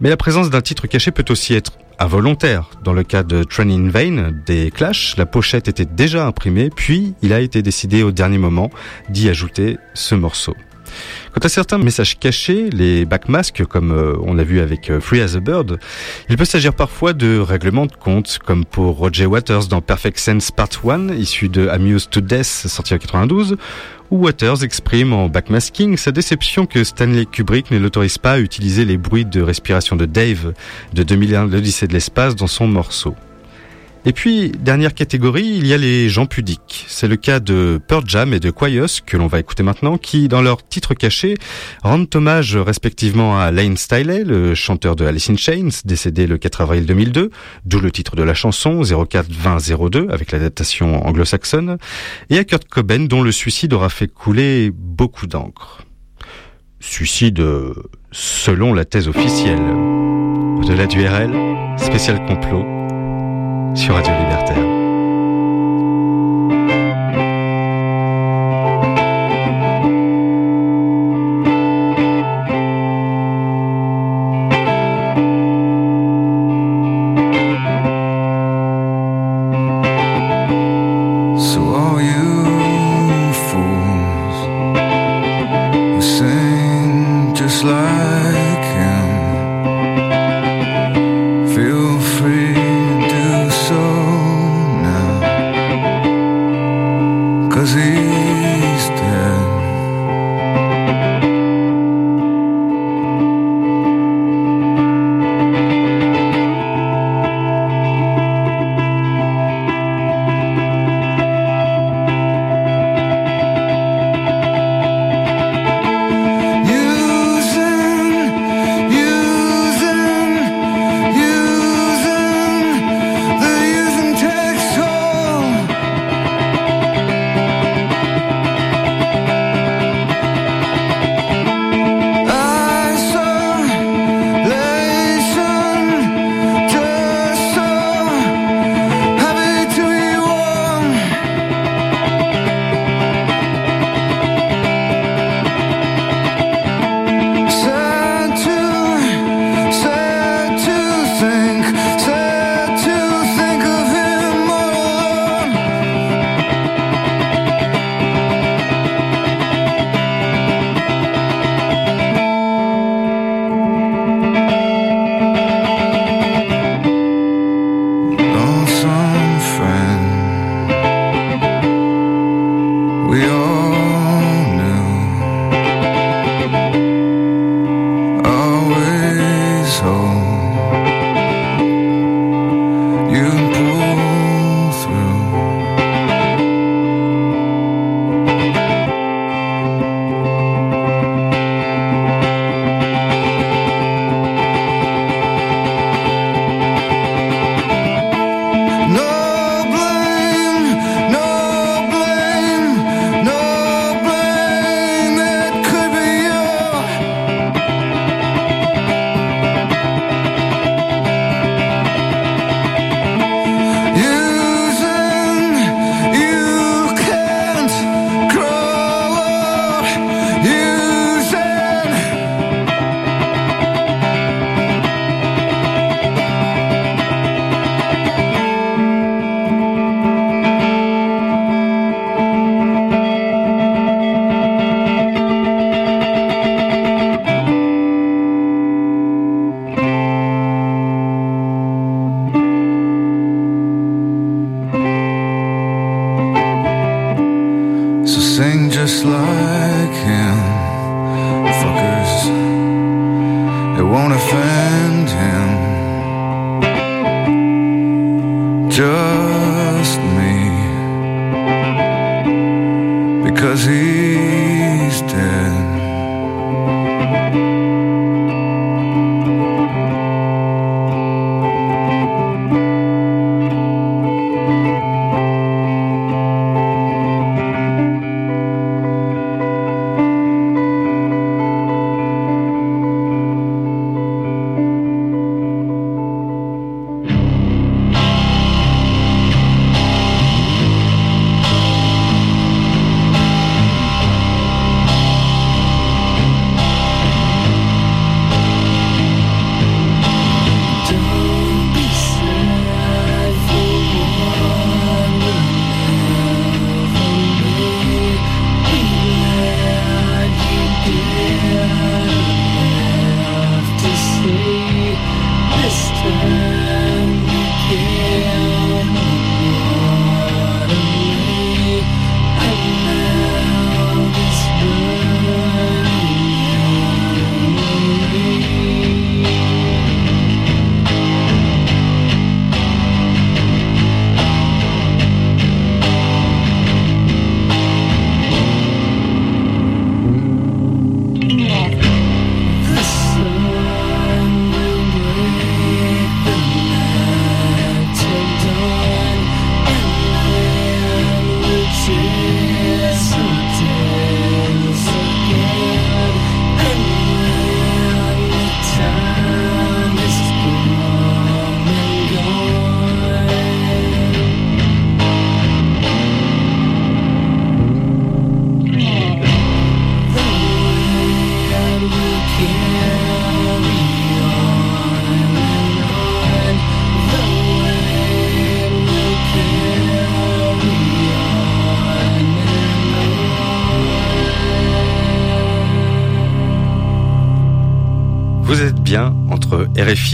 Mais 0.00 0.08
la 0.08 0.16
présence 0.16 0.50
d'un 0.50 0.62
titre 0.62 0.86
caché 0.86 1.10
peut 1.10 1.24
aussi 1.28 1.54
être 1.54 1.72
involontaire. 2.00 2.70
Dans 2.82 2.94
le 2.94 3.04
cas 3.04 3.22
de 3.22 3.44
Train 3.44 3.70
in 3.70 3.88
Vain 3.90 4.32
des 4.46 4.70
Clash, 4.70 5.16
la 5.16 5.26
pochette 5.26 5.68
était 5.68 5.84
déjà 5.84 6.26
imprimée, 6.26 6.70
puis 6.70 7.14
il 7.22 7.32
a 7.32 7.40
été 7.40 7.62
décidé 7.62 8.02
au 8.02 8.10
dernier 8.10 8.38
moment 8.38 8.70
d'y 9.10 9.28
ajouter 9.28 9.78
ce 9.94 10.14
morceau. 10.14 10.56
Quant 11.32 11.40
à 11.44 11.48
certains 11.48 11.78
messages 11.78 12.18
cachés, 12.18 12.70
les 12.70 13.04
backmasks, 13.04 13.64
comme 13.64 13.92
euh, 13.92 14.14
on 14.22 14.34
l'a 14.34 14.42
vu 14.42 14.60
avec 14.60 14.90
euh, 14.90 15.00
Free 15.00 15.20
as 15.20 15.36
a 15.36 15.40
Bird, 15.40 15.78
il 16.28 16.36
peut 16.36 16.44
s'agir 16.44 16.74
parfois 16.74 17.12
de 17.12 17.38
règlements 17.38 17.86
de 17.86 17.94
compte, 17.94 18.40
comme 18.44 18.64
pour 18.64 18.96
Roger 18.96 19.26
Waters 19.26 19.68
dans 19.68 19.80
Perfect 19.80 20.18
Sense 20.18 20.50
Part 20.50 20.70
1, 20.84 21.14
issu 21.14 21.48
de 21.48 21.68
Amused 21.68 22.10
to 22.10 22.20
Death, 22.20 22.46
sorti 22.46 22.94
en 22.94 22.98
92, 22.98 23.56
où 24.10 24.24
Waters 24.24 24.64
exprime 24.64 25.12
en 25.12 25.28
backmasking 25.28 25.96
sa 25.96 26.10
déception 26.10 26.66
que 26.66 26.82
Stanley 26.82 27.26
Kubrick 27.26 27.70
ne 27.70 27.78
l'autorise 27.78 28.18
pas 28.18 28.32
à 28.32 28.38
utiliser 28.40 28.84
les 28.84 28.96
bruits 28.96 29.24
de 29.24 29.40
respiration 29.40 29.94
de 29.94 30.06
Dave 30.06 30.52
de 30.92 31.02
2001 31.04 31.46
l'Odyssée 31.46 31.86
de 31.86 31.92
l'espace 31.92 32.34
dans 32.34 32.48
son 32.48 32.66
morceau. 32.66 33.14
Et 34.06 34.14
puis, 34.14 34.50
dernière 34.50 34.94
catégorie, 34.94 35.44
il 35.44 35.66
y 35.66 35.74
a 35.74 35.76
les 35.76 36.08
gens 36.08 36.24
pudiques. 36.24 36.86
C'est 36.88 37.06
le 37.06 37.16
cas 37.16 37.38
de 37.38 37.78
Pearl 37.86 38.02
Jam 38.06 38.32
et 38.32 38.40
de 38.40 38.50
Quayos, 38.50 39.02
que 39.04 39.18
l'on 39.18 39.26
va 39.26 39.40
écouter 39.40 39.62
maintenant, 39.62 39.98
qui, 39.98 40.26
dans 40.26 40.40
leur 40.40 40.66
titre 40.66 40.94
caché, 40.94 41.36
rendent 41.82 42.08
hommage 42.14 42.56
respectivement 42.56 43.38
à 43.38 43.50
Lane 43.50 43.76
Stiley, 43.76 44.24
le 44.24 44.54
chanteur 44.54 44.96
de 44.96 45.04
Alice 45.04 45.28
in 45.28 45.36
Chains, 45.36 45.68
décédé 45.84 46.26
le 46.26 46.38
4 46.38 46.62
avril 46.62 46.86
2002, 46.86 47.30
d'où 47.66 47.80
le 47.80 47.90
titre 47.90 48.16
de 48.16 48.22
la 48.22 48.32
chanson 48.32 48.82
042002, 48.82 50.08
avec 50.08 50.32
l'adaptation 50.32 51.06
anglo-saxonne, 51.06 51.76
et 52.30 52.38
à 52.38 52.44
Kurt 52.44 52.66
Cobain, 52.68 53.00
dont 53.00 53.22
le 53.22 53.32
suicide 53.32 53.74
aura 53.74 53.90
fait 53.90 54.08
couler 54.08 54.70
beaucoup 54.74 55.26
d'encre. 55.26 55.84
Suicide 56.80 57.44
selon 58.12 58.72
la 58.72 58.86
thèse 58.86 59.08
officielle. 59.08 59.60
Au-delà 60.56 60.86
du 60.86 61.06
RL, 61.06 61.32
spécial 61.76 62.24
complot, 62.26 62.79
sur 63.74 63.94
Radio 63.94 64.12
Libertaire. 64.12 64.79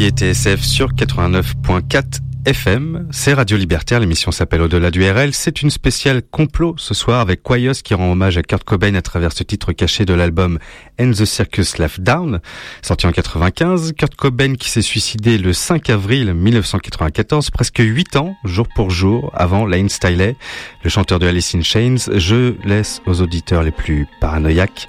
Et 0.04 0.10
TSF 0.10 0.62
sur 0.62 0.92
89.4 0.92 2.20
FM. 2.44 3.08
C'est 3.10 3.32
Radio 3.32 3.56
Libertaire, 3.56 3.98
l'émission 3.98 4.30
s'appelle 4.30 4.60
Au-delà 4.60 4.90
du 4.90 5.02
RL. 5.02 5.32
C'est 5.32 5.62
une 5.62 5.70
spéciale 5.70 6.22
complot 6.22 6.74
ce 6.76 6.92
soir 6.92 7.20
avec 7.20 7.42
Quayos 7.42 7.72
qui 7.82 7.94
rend 7.94 8.12
hommage 8.12 8.36
à 8.36 8.42
Kurt 8.42 8.62
Cobain 8.62 8.94
à 8.94 9.02
travers 9.02 9.32
ce 9.32 9.42
titre 9.42 9.72
caché 9.72 10.04
de 10.04 10.12
l'album 10.12 10.58
And 11.00 11.12
the 11.12 11.24
Circus 11.24 11.78
Left 11.78 12.00
Down, 12.00 12.40
sorti 12.82 13.06
en 13.06 13.12
95. 13.12 13.94
Kurt 13.98 14.14
Cobain 14.14 14.54
qui 14.54 14.70
s'est 14.70 14.82
suicidé 14.82 15.38
le 15.38 15.52
5 15.52 15.88
avril 15.88 16.34
1994, 16.34 17.50
presque 17.50 17.78
8 17.78 18.16
ans, 18.16 18.36
jour 18.44 18.68
pour 18.74 18.90
jour, 18.90 19.32
avant 19.34 19.66
Lane 19.66 19.88
Stiley, 19.88 20.36
le 20.84 20.90
chanteur 20.90 21.18
de 21.18 21.26
Alice 21.26 21.54
in 21.54 21.62
Chains. 21.62 22.10
Je 22.14 22.54
laisse 22.64 23.00
aux 23.06 23.22
auditeurs 23.22 23.62
les 23.62 23.72
plus 23.72 24.06
paranoïaques 24.20 24.86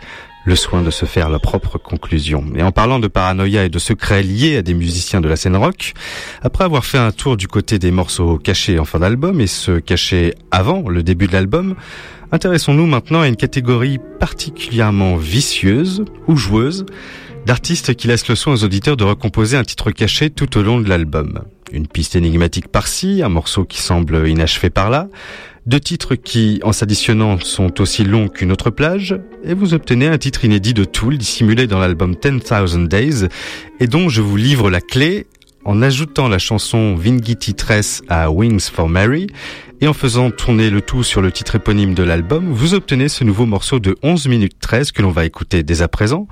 le 0.47 0.55
soin 0.55 0.81
de 0.81 0.91
se 0.91 1.05
faire 1.05 1.29
leur 1.29 1.41
propre 1.41 1.77
conclusion. 1.77 2.41
Et 2.55 2.63
en 2.63 2.71
parlant 2.71 2.99
de 2.99 3.07
paranoïa 3.07 3.65
et 3.65 3.69
de 3.69 3.79
secrets 3.79 4.23
liés 4.23 4.55
à 4.55 4.61
des 4.61 4.73
musiciens 4.73 5.19
de 5.19 5.27
la 5.27 5.35
scène 5.35 5.57
rock, 5.57 5.93
après 6.41 6.63
avoir 6.63 6.85
fait 6.85 6.97
un 6.97 7.11
tour 7.11 7.35
du 7.35 7.49
côté 7.49 7.79
des 7.79 7.91
morceaux 7.91 8.37
cachés 8.37 8.79
en 8.79 8.85
fin 8.85 8.99
d'album 8.99 9.41
et 9.41 9.47
ceux 9.47 9.81
cachés 9.81 10.33
avant 10.49 10.87
le 10.87 11.03
début 11.03 11.27
de 11.27 11.33
l'album, 11.33 11.75
intéressons-nous 12.31 12.85
maintenant 12.85 13.21
à 13.21 13.27
une 13.27 13.35
catégorie 13.35 13.99
particulièrement 14.21 15.17
vicieuse 15.17 16.05
ou 16.29 16.37
joueuse 16.37 16.85
d'artistes 17.45 17.93
qui 17.95 18.07
laissent 18.07 18.29
le 18.29 18.35
soin 18.35 18.53
aux 18.53 18.63
auditeurs 18.63 18.95
de 18.95 19.03
recomposer 19.03 19.57
un 19.57 19.63
titre 19.63 19.91
caché 19.91 20.29
tout 20.29 20.57
au 20.57 20.63
long 20.63 20.79
de 20.79 20.87
l'album. 20.87 21.41
Une 21.73 21.87
piste 21.87 22.15
énigmatique 22.15 22.69
par-ci, 22.69 23.21
un 23.21 23.29
morceau 23.29 23.65
qui 23.65 23.81
semble 23.81 24.29
inachevé 24.29 24.69
par-là, 24.69 25.09
deux 25.67 25.79
titres 25.81 26.15
qui, 26.15 26.61
en 26.63 26.71
s'additionnant, 26.71 27.39
sont 27.39 27.81
aussi 27.81 28.05
longs 28.05 28.29
qu'une 28.29 28.53
autre 28.53 28.69
plage, 28.69 29.19
et 29.43 29.53
vous 29.53 29.73
obtenez 29.73 30.07
un 30.07 30.17
titre 30.17 30.45
inédit 30.45 30.73
de 30.73 30.85
Tool 30.85 31.17
dissimulé 31.17 31.67
dans 31.67 31.77
l'album 31.77 32.15
10,000 32.15 32.87
Days, 32.87 33.27
et 33.81 33.87
dont 33.87 34.07
je 34.07 34.21
vous 34.21 34.37
livre 34.37 34.69
la 34.69 34.79
clé 34.79 35.27
en 35.65 35.81
ajoutant 35.81 36.29
la 36.29 36.39
chanson 36.39 36.95
Vingiti 36.95 37.53
Tress 37.53 38.01
à 38.07 38.31
Wings 38.31 38.69
for 38.71 38.87
Mary, 38.87 39.27
et 39.81 39.87
en 39.87 39.93
faisant 39.93 40.31
tourner 40.31 40.69
le 40.69 40.79
tout 40.79 41.03
sur 41.03 41.21
le 41.21 41.33
titre 41.33 41.55
éponyme 41.55 41.93
de 41.93 42.03
l'album, 42.03 42.49
vous 42.49 42.73
obtenez 42.73 43.09
ce 43.09 43.25
nouveau 43.25 43.45
morceau 43.45 43.79
de 43.79 43.97
11 44.03 44.29
minutes 44.29 44.59
13 44.61 44.93
que 44.93 45.01
l'on 45.01 45.11
va 45.11 45.25
écouter 45.25 45.63
dès 45.63 45.81
à 45.81 45.89
présent. 45.89 46.27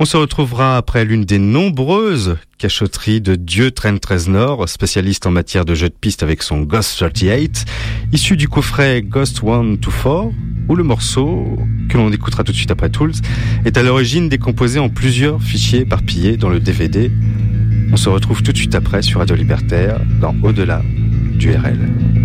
On 0.00 0.04
se 0.04 0.16
retrouvera 0.16 0.76
après 0.76 1.04
l'une 1.04 1.24
des 1.24 1.38
nombreuses 1.38 2.36
cachotteries 2.58 3.20
de 3.20 3.36
Dieu 3.36 3.70
Trent 3.70 4.04
Reznor, 4.04 4.68
spécialiste 4.68 5.24
en 5.24 5.30
matière 5.30 5.64
de 5.64 5.76
jeux 5.76 5.88
de 5.88 5.94
piste 5.94 6.24
avec 6.24 6.42
son 6.42 6.62
Ghost 6.62 6.98
38, 6.98 7.64
issu 8.12 8.36
du 8.36 8.48
coffret 8.48 9.02
Ghost 9.02 9.42
1 9.44 9.76
to 9.76 9.92
4, 9.92 10.32
où 10.68 10.74
le 10.74 10.82
morceau, 10.82 11.60
que 11.88 11.96
l'on 11.96 12.10
écoutera 12.10 12.42
tout 12.42 12.50
de 12.50 12.56
suite 12.56 12.72
après 12.72 12.90
Tools, 12.90 13.14
est 13.64 13.76
à 13.76 13.84
l'origine 13.84 14.28
décomposé 14.28 14.80
en 14.80 14.88
plusieurs 14.88 15.40
fichiers 15.40 15.82
éparpillés 15.82 16.36
dans 16.36 16.48
le 16.48 16.58
DVD. 16.58 17.12
On 17.92 17.96
se 17.96 18.08
retrouve 18.08 18.42
tout 18.42 18.50
de 18.50 18.58
suite 18.58 18.74
après 18.74 19.00
sur 19.00 19.20
Radio 19.20 19.36
Libertaire 19.36 20.00
dans 20.20 20.34
Au-delà 20.42 20.82
du 21.38 21.52
RL. 21.52 22.23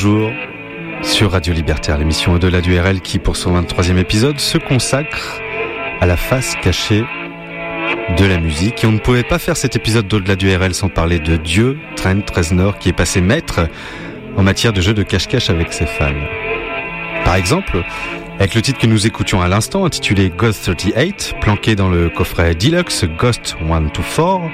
Toujours 0.00 0.32
sur 1.02 1.30
Radio 1.30 1.52
Libertaire, 1.52 1.98
l'émission 1.98 2.32
Au-delà 2.32 2.62
du 2.62 2.78
RL 2.78 3.02
qui, 3.02 3.18
pour 3.18 3.36
son 3.36 3.60
23e 3.60 3.98
épisode, 3.98 4.40
se 4.40 4.56
consacre 4.56 5.42
à 6.00 6.06
la 6.06 6.16
face 6.16 6.56
cachée 6.62 7.04
de 8.16 8.24
la 8.24 8.40
musique. 8.40 8.82
Et 8.82 8.86
on 8.86 8.92
ne 8.92 8.98
pouvait 8.98 9.24
pas 9.24 9.38
faire 9.38 9.58
cet 9.58 9.76
épisode 9.76 10.08
d'Au-delà 10.08 10.36
du 10.36 10.56
RL 10.56 10.72
sans 10.72 10.88
parler 10.88 11.18
de 11.18 11.36
Dieu, 11.36 11.78
Trent 11.96 12.22
Reznor, 12.34 12.78
qui 12.78 12.88
est 12.88 12.94
passé 12.94 13.20
maître 13.20 13.68
en 14.38 14.42
matière 14.42 14.72
de 14.72 14.80
jeu 14.80 14.94
de 14.94 15.02
cache-cache 15.02 15.50
avec 15.50 15.70
ses 15.70 15.84
fans. 15.84 16.14
Par 17.26 17.34
exemple, 17.34 17.84
avec 18.38 18.54
le 18.54 18.62
titre 18.62 18.78
que 18.78 18.86
nous 18.86 19.06
écoutions 19.06 19.42
à 19.42 19.48
l'instant, 19.48 19.84
intitulé 19.84 20.32
Ghost 20.34 20.64
38, 20.64 21.34
planqué 21.42 21.76
dans 21.76 21.90
le 21.90 22.08
coffret 22.08 22.54
Deluxe 22.54 23.04
Ghost 23.18 23.54
124, 23.60 24.50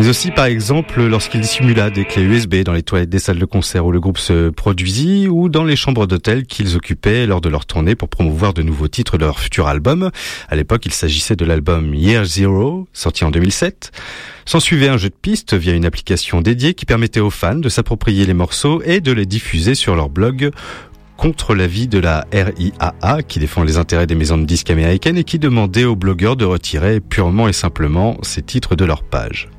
mais 0.00 0.08
aussi 0.08 0.30
par 0.30 0.46
exemple 0.46 1.02
lorsqu'il 1.04 1.42
dissimula 1.42 1.90
des 1.90 2.06
clés 2.06 2.22
USB 2.22 2.62
dans 2.62 2.72
les 2.72 2.82
toilettes 2.82 3.10
des 3.10 3.18
salles 3.18 3.38
de 3.38 3.44
concert 3.44 3.84
où 3.84 3.92
le 3.92 4.00
groupe 4.00 4.16
se 4.16 4.48
produisit 4.48 5.28
ou 5.28 5.50
dans 5.50 5.62
les 5.62 5.76
chambres 5.76 6.06
d'hôtel 6.06 6.46
qu'ils 6.46 6.74
occupaient 6.74 7.26
lors 7.26 7.42
de 7.42 7.50
leur 7.50 7.66
tournée 7.66 7.94
pour 7.94 8.08
promouvoir 8.08 8.54
de 8.54 8.62
nouveaux 8.62 8.88
titres 8.88 9.18
de 9.18 9.26
leur 9.26 9.38
futur 9.38 9.68
album. 9.68 10.10
À 10.48 10.56
l'époque, 10.56 10.86
il 10.86 10.94
s'agissait 10.94 11.36
de 11.36 11.44
l'album 11.44 11.94
Year 11.94 12.24
Zero, 12.24 12.88
sorti 12.94 13.24
en 13.24 13.30
2007. 13.30 13.92
S'en 14.46 14.58
suivait 14.58 14.88
un 14.88 14.96
jeu 14.96 15.10
de 15.10 15.14
pistes 15.14 15.52
via 15.52 15.74
une 15.74 15.84
application 15.84 16.40
dédiée 16.40 16.72
qui 16.72 16.86
permettait 16.86 17.20
aux 17.20 17.28
fans 17.28 17.56
de 17.56 17.68
s'approprier 17.68 18.24
les 18.24 18.32
morceaux 18.32 18.80
et 18.86 19.02
de 19.02 19.12
les 19.12 19.26
diffuser 19.26 19.74
sur 19.74 19.96
leur 19.96 20.08
blog 20.08 20.50
contre 21.18 21.54
l'avis 21.54 21.88
de 21.88 21.98
la 21.98 22.24
RIAA 22.32 23.22
qui 23.28 23.38
défend 23.38 23.64
les 23.64 23.76
intérêts 23.76 24.06
des 24.06 24.14
maisons 24.14 24.38
de 24.38 24.46
disques 24.46 24.70
américaines 24.70 25.18
et 25.18 25.24
qui 25.24 25.38
demandait 25.38 25.84
aux 25.84 25.94
blogueurs 25.94 26.36
de 26.36 26.46
retirer 26.46 27.00
purement 27.00 27.48
et 27.48 27.52
simplement 27.52 28.16
ces 28.22 28.40
titres 28.40 28.76
de 28.76 28.86
leur 28.86 29.02
page. 29.02 29.50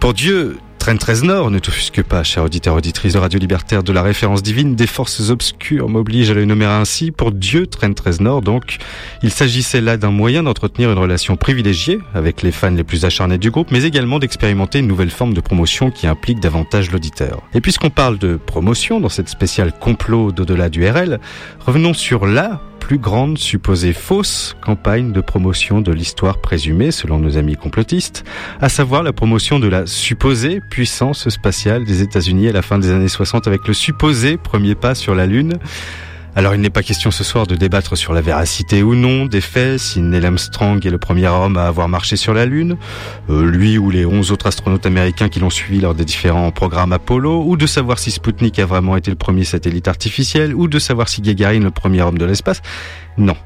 Pour 0.00 0.14
Dieu, 0.14 0.58
Trent 0.84 1.02
Reznor 1.02 1.50
ne 1.50 1.58
t'offusque 1.60 2.02
pas, 2.02 2.22
cher 2.24 2.44
auditeur 2.44 2.74
auditrice 2.74 3.14
de 3.14 3.18
Radio 3.18 3.38
Libertaire, 3.38 3.82
de 3.82 3.90
la 3.90 4.02
référence 4.02 4.42
divine 4.42 4.76
des 4.76 4.86
forces 4.86 5.30
obscures 5.30 5.88
m'oblige 5.88 6.30
à 6.30 6.34
le 6.34 6.44
nommer 6.44 6.66
ainsi. 6.66 7.10
Pour 7.10 7.32
Dieu, 7.32 7.66
Trent 7.66 7.94
Reznor, 8.04 8.42
donc, 8.42 8.76
il 9.22 9.30
s'agissait 9.30 9.80
là 9.80 9.96
d'un 9.96 10.10
moyen 10.10 10.42
d'entretenir 10.42 10.92
une 10.92 10.98
relation 10.98 11.36
privilégiée 11.36 12.00
avec 12.12 12.42
les 12.42 12.52
fans 12.52 12.70
les 12.70 12.84
plus 12.84 13.06
acharnés 13.06 13.38
du 13.38 13.50
groupe, 13.50 13.70
mais 13.70 13.84
également 13.84 14.18
d'expérimenter 14.18 14.80
une 14.80 14.86
nouvelle 14.86 15.08
forme 15.08 15.32
de 15.32 15.40
promotion 15.40 15.90
qui 15.90 16.06
implique 16.06 16.38
davantage 16.38 16.90
l'auditeur. 16.90 17.40
Et 17.54 17.62
puisqu'on 17.62 17.88
parle 17.88 18.18
de 18.18 18.36
promotion 18.36 19.00
dans 19.00 19.08
cette 19.08 19.30
spéciale 19.30 19.72
complot 19.72 20.32
d'au-delà 20.32 20.68
du 20.68 20.86
RL, 20.86 21.18
revenons 21.64 21.94
sur 21.94 22.26
la 22.26 22.60
plus 22.84 22.98
grande 22.98 23.38
supposée 23.38 23.94
fausse 23.94 24.54
campagne 24.60 25.10
de 25.10 25.22
promotion 25.22 25.80
de 25.80 25.90
l'histoire 25.90 26.42
présumée, 26.42 26.90
selon 26.90 27.18
nos 27.18 27.38
amis 27.38 27.56
complotistes, 27.56 28.24
à 28.60 28.68
savoir 28.68 29.02
la 29.02 29.14
promotion 29.14 29.58
de 29.58 29.68
la 29.68 29.86
supposée 29.86 30.60
puissance 30.60 31.30
spatiale 31.30 31.86
des 31.86 32.02
États-Unis 32.02 32.50
à 32.50 32.52
la 32.52 32.60
fin 32.60 32.78
des 32.78 32.90
années 32.90 33.08
60 33.08 33.46
avec 33.46 33.66
le 33.66 33.72
supposé 33.72 34.36
premier 34.36 34.74
pas 34.74 34.94
sur 34.94 35.14
la 35.14 35.24
Lune. 35.24 35.54
Alors 36.36 36.54
il 36.54 36.60
n'est 36.60 36.70
pas 36.70 36.82
question 36.82 37.12
ce 37.12 37.22
soir 37.22 37.46
de 37.46 37.54
débattre 37.54 37.96
sur 37.96 38.12
la 38.12 38.20
véracité 38.20 38.82
ou 38.82 38.96
non 38.96 39.26
des 39.26 39.40
faits, 39.40 39.78
si 39.78 40.00
Neil 40.00 40.26
Armstrong 40.26 40.84
est 40.84 40.90
le 40.90 40.98
premier 40.98 41.28
homme 41.28 41.56
à 41.56 41.66
avoir 41.66 41.88
marché 41.88 42.16
sur 42.16 42.34
la 42.34 42.44
Lune, 42.44 42.76
euh, 43.30 43.48
lui 43.48 43.78
ou 43.78 43.88
les 43.88 44.04
11 44.04 44.32
autres 44.32 44.48
astronautes 44.48 44.84
américains 44.84 45.28
qui 45.28 45.38
l'ont 45.38 45.50
suivi 45.50 45.80
lors 45.80 45.94
des 45.94 46.04
différents 46.04 46.50
programmes 46.50 46.92
Apollo, 46.92 47.44
ou 47.46 47.56
de 47.56 47.66
savoir 47.66 48.00
si 48.00 48.10
Sputnik 48.10 48.58
a 48.58 48.66
vraiment 48.66 48.96
été 48.96 49.12
le 49.12 49.16
premier 49.16 49.44
satellite 49.44 49.86
artificiel, 49.86 50.54
ou 50.54 50.66
de 50.66 50.80
savoir 50.80 51.08
si 51.08 51.22
Gagarin 51.22 51.60
le 51.60 51.70
premier 51.70 52.02
homme 52.02 52.18
de 52.18 52.24
l'espace. 52.24 52.62
Non, 53.16 53.36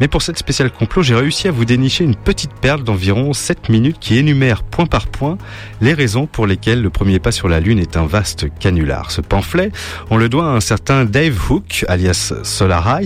mais 0.00 0.08
pour 0.08 0.22
cette 0.22 0.38
spéciale 0.38 0.70
complot, 0.70 1.02
j'ai 1.02 1.14
réussi 1.14 1.48
à 1.48 1.50
vous 1.50 1.64
dénicher 1.64 2.04
une 2.04 2.14
petite 2.14 2.52
perle 2.52 2.82
d'environ 2.82 3.32
7 3.32 3.68
minutes 3.68 3.96
qui 3.98 4.18
énumère 4.18 4.62
point 4.62 4.86
par 4.86 5.06
point 5.06 5.38
les 5.80 5.94
raisons 5.94 6.26
pour 6.26 6.46
lesquelles 6.46 6.82
le 6.82 6.90
premier 6.90 7.18
pas 7.18 7.32
sur 7.32 7.48
la 7.48 7.60
Lune 7.60 7.78
est 7.78 7.96
un 7.96 8.06
vaste 8.06 8.46
canular. 8.58 9.10
Ce 9.10 9.20
pamphlet, 9.20 9.70
on 10.10 10.16
le 10.16 10.28
doit 10.28 10.46
à 10.46 10.50
un 10.50 10.60
certain 10.60 11.04
Dave 11.04 11.38
Hook, 11.50 11.84
alias 11.88 12.34
Solar 12.42 13.00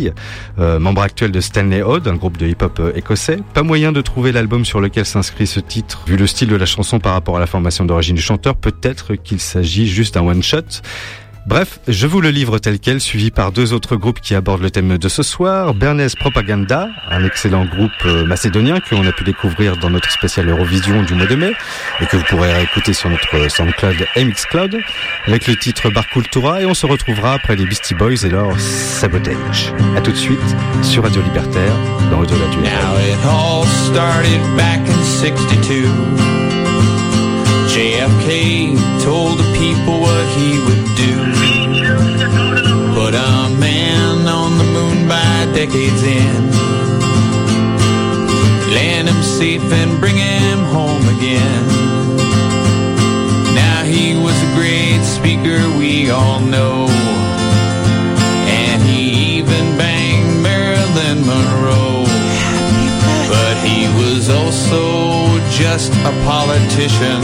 euh, 0.59 0.79
membre 0.79 1.03
actuel 1.03 1.31
de 1.31 1.41
Stanley 1.41 1.83
Odd, 1.83 2.07
un 2.09 2.17
groupe 2.17 2.37
de 2.37 2.47
hip-hop 2.47 2.79
euh, 2.81 2.93
écossais. 2.95 3.39
Pas 3.55 3.62
moyen 3.62 3.93
de 3.93 4.01
trouver 4.01 4.33
l'album 4.33 4.65
sur 4.65 4.81
lequel 4.81 5.07
s'inscrit 5.07 5.47
ce 5.47 5.61
titre, 5.61 6.03
vu 6.07 6.17
le 6.17 6.27
style 6.27 6.49
de 6.49 6.57
la 6.57 6.67
chanson 6.67 6.99
par 6.99 7.12
rapport 7.12 7.37
à 7.37 7.41
la 7.41 7.47
formation 7.47 7.85
d'origine 7.85 8.17
du 8.17 8.23
chanteur, 8.23 8.57
peut-être 8.57 9.15
qu'il 9.15 9.41
s'agit 9.41 9.87
juste 9.87 10.15
d'un 10.15 10.23
one-shot. 10.23 10.83
Bref, 11.51 11.81
je 11.89 12.06
vous 12.06 12.20
le 12.20 12.31
livre 12.31 12.60
tel 12.60 12.78
quel, 12.78 13.01
suivi 13.01 13.32
par 13.32 13.51
deux 13.51 13.72
autres 13.72 13.97
groupes 13.97 14.20
qui 14.20 14.36
abordent 14.36 14.62
le 14.62 14.70
thème 14.70 14.98
de 14.98 15.09
ce 15.09 15.24
soir. 15.24 15.74
Bernays 15.74 16.14
Propaganda, 16.16 16.89
un 17.10 17.24
excellent 17.24 17.64
groupe 17.64 17.90
euh, 18.05 18.24
macédonien 18.24 18.78
que 18.78 18.94
l'on 18.94 19.05
a 19.05 19.10
pu 19.10 19.24
découvrir 19.24 19.77
dans 19.77 19.90
notre 19.90 20.12
spécial 20.12 20.48
Eurovision 20.48 21.02
du 21.02 21.16
mois 21.16 21.27
de 21.27 21.35
mai 21.35 21.51
et 22.01 22.06
que 22.06 22.16
vous 22.16 22.22
pourrez 22.28 22.52
réécouter 22.55 22.93
sur 22.93 23.10
notre 23.10 23.51
SoundCloud 23.51 24.06
et 24.14 24.24
Mixcloud 24.24 24.78
avec 25.27 25.48
le 25.48 25.56
titre 25.56 25.90
Bar 25.90 26.06
Cultura 26.06 26.62
et 26.62 26.66
on 26.66 26.74
se 26.74 26.86
retrouvera 26.86 27.32
après 27.32 27.56
les 27.56 27.66
Beastie 27.66 27.94
Boys 27.94 28.24
et 28.24 28.28
leur 28.28 28.56
Sabotage. 28.60 29.74
À 29.97 30.01
tout 30.01 30.12
de 30.12 30.16
suite 30.16 30.39
sur 30.85 31.02
Radio 31.02 31.20
Libertaire 31.20 31.74
dans 32.12 32.20
Au-delà 32.20 32.47
du 32.47 32.59
Now 32.59 32.97
it 33.01 33.18
all 33.24 33.66
started 33.90 34.40
back 34.56 34.78
in 34.89 35.02
62. 35.02 35.89
JFK 37.70 38.77
told 39.02 39.39
the 39.39 39.44
people 39.59 40.01
what 40.01 40.27
he 40.36 40.59
would 40.64 40.97
do. 40.97 41.10
Decades 45.55 46.02
in. 46.02 46.51
Land 48.72 49.09
him 49.09 49.22
safe 49.22 49.62
and 49.72 50.01
bring 50.01 50.16
him 50.16 50.59
home 50.77 51.02
again. 51.16 51.66
Now 53.55 53.82
he 53.85 54.14
was 54.16 54.36
a 54.43 54.55
great 54.55 55.02
speaker, 55.02 55.59
we 55.78 56.10
all 56.10 56.40
know. 56.40 56.86
And 58.62 58.82
he 58.82 59.39
even 59.39 59.77
banged 59.77 60.43
Marilyn 60.43 61.27
Monroe. 61.27 62.05
But 63.28 63.56
he 63.66 63.89
was 64.01 64.31
also 64.31 65.39
just 65.51 65.93
a 65.93 66.12
politician. 66.24 67.20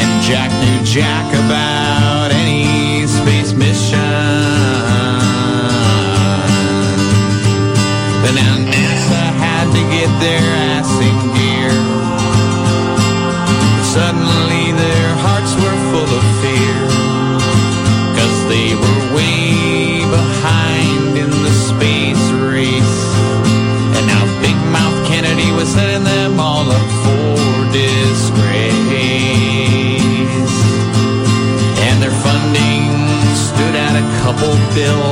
And 0.00 0.22
Jack 0.22 0.50
knew 0.60 0.84
Jack 0.84 1.26
about 1.44 2.30
any 2.32 3.06
space 3.06 3.52
mission. 3.52 4.39
But 8.30 8.36
now 8.36 8.58
NASA 8.62 9.22
had 9.42 9.66
to 9.74 9.82
get 9.90 10.06
their 10.22 10.46
ass 10.70 10.86
in 11.02 11.18
gear. 11.34 11.74
Suddenly 13.82 14.70
their 14.70 15.10
hearts 15.18 15.50
were 15.58 15.78
full 15.90 16.06
of 16.06 16.24
fear. 16.38 16.78
Cause 18.14 18.36
they 18.46 18.78
were 18.78 19.02
way 19.18 20.06
behind 20.06 21.18
in 21.18 21.30
the 21.42 21.50
space 21.50 22.22
race. 22.46 22.98
And 23.98 24.06
now 24.06 24.22
Big 24.38 24.54
Mouth 24.70 24.98
Kennedy 25.10 25.50
was 25.58 25.66
setting 25.66 26.04
them 26.04 26.38
all 26.38 26.70
up 26.70 26.90
for 27.02 27.34
disgrace. 27.74 28.78
And 31.82 31.98
their 31.98 32.14
funding 32.22 32.94
stood 33.34 33.74
at 33.74 33.98
a 33.98 34.06
couple 34.22 34.54
bill. 34.78 35.09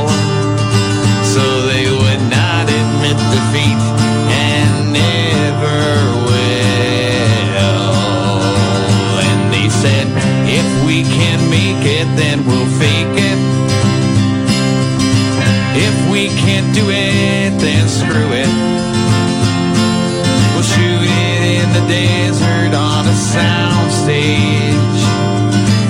Desert 21.89 22.77
on 22.77 23.09
a 23.09 23.17
sound 23.17 23.91
stage. 23.91 25.01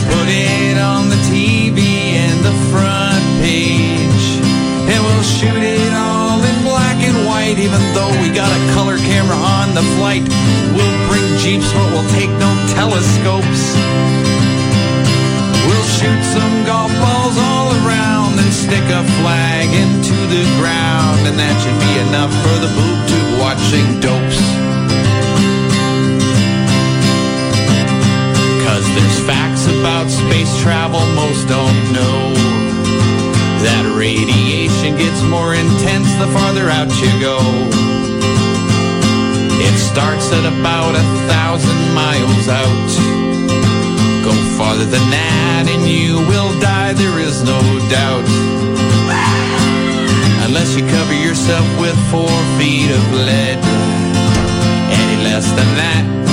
Put 0.07 0.29
it 0.31 0.79
on 0.79 1.11
the 1.11 1.21
TV 1.27 2.15
and 2.15 2.39
the 2.47 2.55
front 2.71 3.23
page. 3.43 4.25
And 4.87 4.99
we'll 5.03 5.27
shoot 5.27 5.59
it 5.59 5.93
all 5.93 6.39
in 6.39 6.57
black 6.63 7.03
and 7.03 7.27
white, 7.27 7.59
even 7.59 7.83
though 7.93 8.15
we 8.23 8.31
got 8.31 8.49
a 8.49 8.61
color 8.79 8.97
camera 8.97 9.37
on 9.37 9.75
the 9.75 9.83
flight. 9.99 10.23
We'll 10.73 10.99
bring 11.11 11.27
Jeeps, 11.43 11.67
but 11.75 11.91
we'll 11.91 12.11
take 12.15 12.31
no 12.39 12.51
telescopes. 12.79 13.63
We'll 15.67 15.89
shoot 15.99 16.23
some 16.31 16.55
golf 16.65 16.95
balls 17.03 17.37
all 17.37 17.75
around 17.83 18.39
and 18.39 18.51
stick 18.55 18.87
a 18.87 19.03
flag 19.19 19.67
into 19.75 20.15
the 20.31 20.47
ground, 20.63 21.27
and 21.27 21.37
that 21.37 21.55
should 21.59 21.79
be 21.91 21.95
enough 22.07 22.33
for 22.47 22.57
the 22.63 22.71
boob 22.71 22.99
tube 23.11 23.33
watching 23.43 23.99
dopes. 24.01 24.48
Cause 28.79 28.95
there's 28.95 29.21
facts 29.27 29.67
about 29.67 30.07
space 30.07 30.55
travel 30.63 31.03
most 31.19 31.49
don't 31.49 31.83
know. 31.91 32.31
That 33.67 33.83
radiation 33.99 34.95
gets 34.95 35.19
more 35.27 35.51
intense 35.51 36.07
the 36.23 36.31
farther 36.31 36.71
out 36.71 36.87
you 37.03 37.11
go. 37.19 37.43
It 39.59 39.75
starts 39.83 40.31
at 40.31 40.47
about 40.47 40.95
a 40.95 41.03
thousand 41.27 41.81
miles 41.91 42.47
out. 42.47 42.91
Go 44.23 44.31
farther 44.55 44.87
than 44.87 45.11
that 45.11 45.67
and 45.67 45.83
you 45.83 46.23
will 46.31 46.55
die, 46.63 46.95
there 46.95 47.19
is 47.19 47.43
no 47.43 47.59
doubt. 47.91 48.31
Unless 50.47 50.79
you 50.79 50.87
cover 50.87 51.19
yourself 51.19 51.67
with 51.83 51.99
four 52.15 52.31
feet 52.63 52.95
of 52.95 53.03
lead. 53.27 53.59
Any 54.95 55.17
less 55.27 55.51
than 55.51 55.67
that 55.83 56.28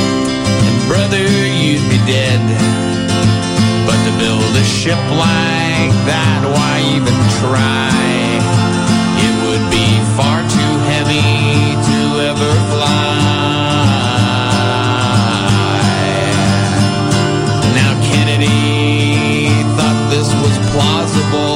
brother, 0.88 1.26
you'd 1.26 1.88
be 1.90 1.98
dead. 2.06 2.42
But 3.88 3.98
to 4.06 4.12
build 4.18 4.56
a 4.56 4.64
ship 4.64 5.02
like 5.12 5.94
that, 6.10 6.42
why 6.54 6.74
even 6.96 7.18
try? 7.42 7.90
It 9.26 9.36
would 9.46 9.66
be 9.72 9.88
far 10.18 10.42
too 10.58 10.74
heavy 10.92 11.22
to 11.90 12.00
ever 12.30 12.54
fly. 12.72 13.16
Now 17.80 17.94
Kennedy 18.10 19.50
thought 19.78 20.00
this 20.12 20.30
was 20.42 20.56
plausible. 20.72 21.55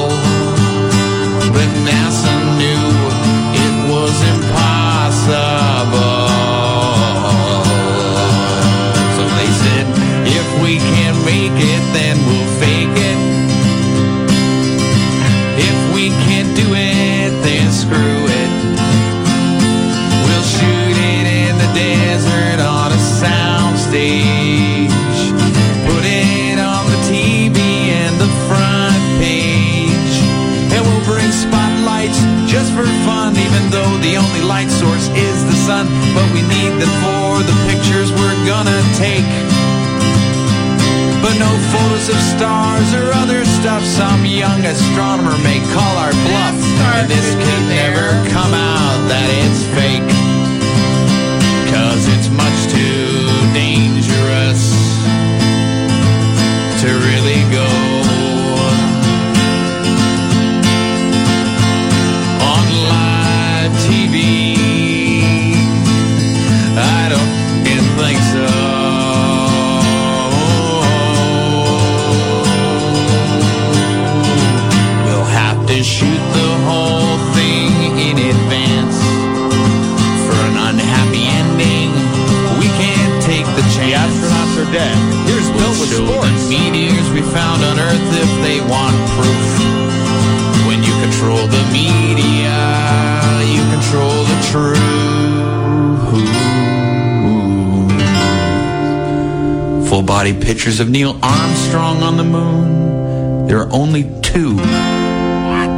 pictures 100.60 100.78
of 100.78 100.90
Neil 100.90 101.18
Armstrong 101.22 102.02
on 102.02 102.18
the 102.18 102.22
moon. 102.22 103.46
There 103.46 103.60
are 103.60 103.72
only 103.72 104.02
two. 104.20 104.56
What? 104.56 105.70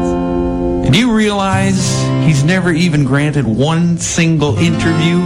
Do 0.90 0.98
you 0.98 1.14
realize 1.14 2.02
he's 2.26 2.42
never 2.42 2.72
even 2.72 3.04
granted 3.04 3.46
one 3.46 3.98
single 3.98 4.58
interview? 4.58 5.20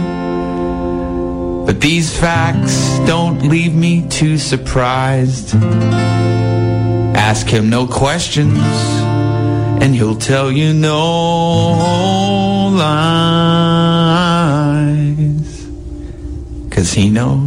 But 1.65 1.81
these 1.81 2.15
facts 2.15 2.99
don't 3.07 3.49
leave 3.49 3.73
me 3.73 4.07
too 4.07 4.37
surprised. 4.37 5.55
Ask 7.15 7.47
him 7.47 7.71
no 7.71 7.87
questions, 7.87 8.59
and 8.59 9.95
he'll 9.95 10.17
tell 10.17 10.51
you 10.51 10.71
no 10.71 12.75
lies. 12.77 14.07
Cause 16.69 16.93
he 16.93 17.09
knows. 17.09 17.46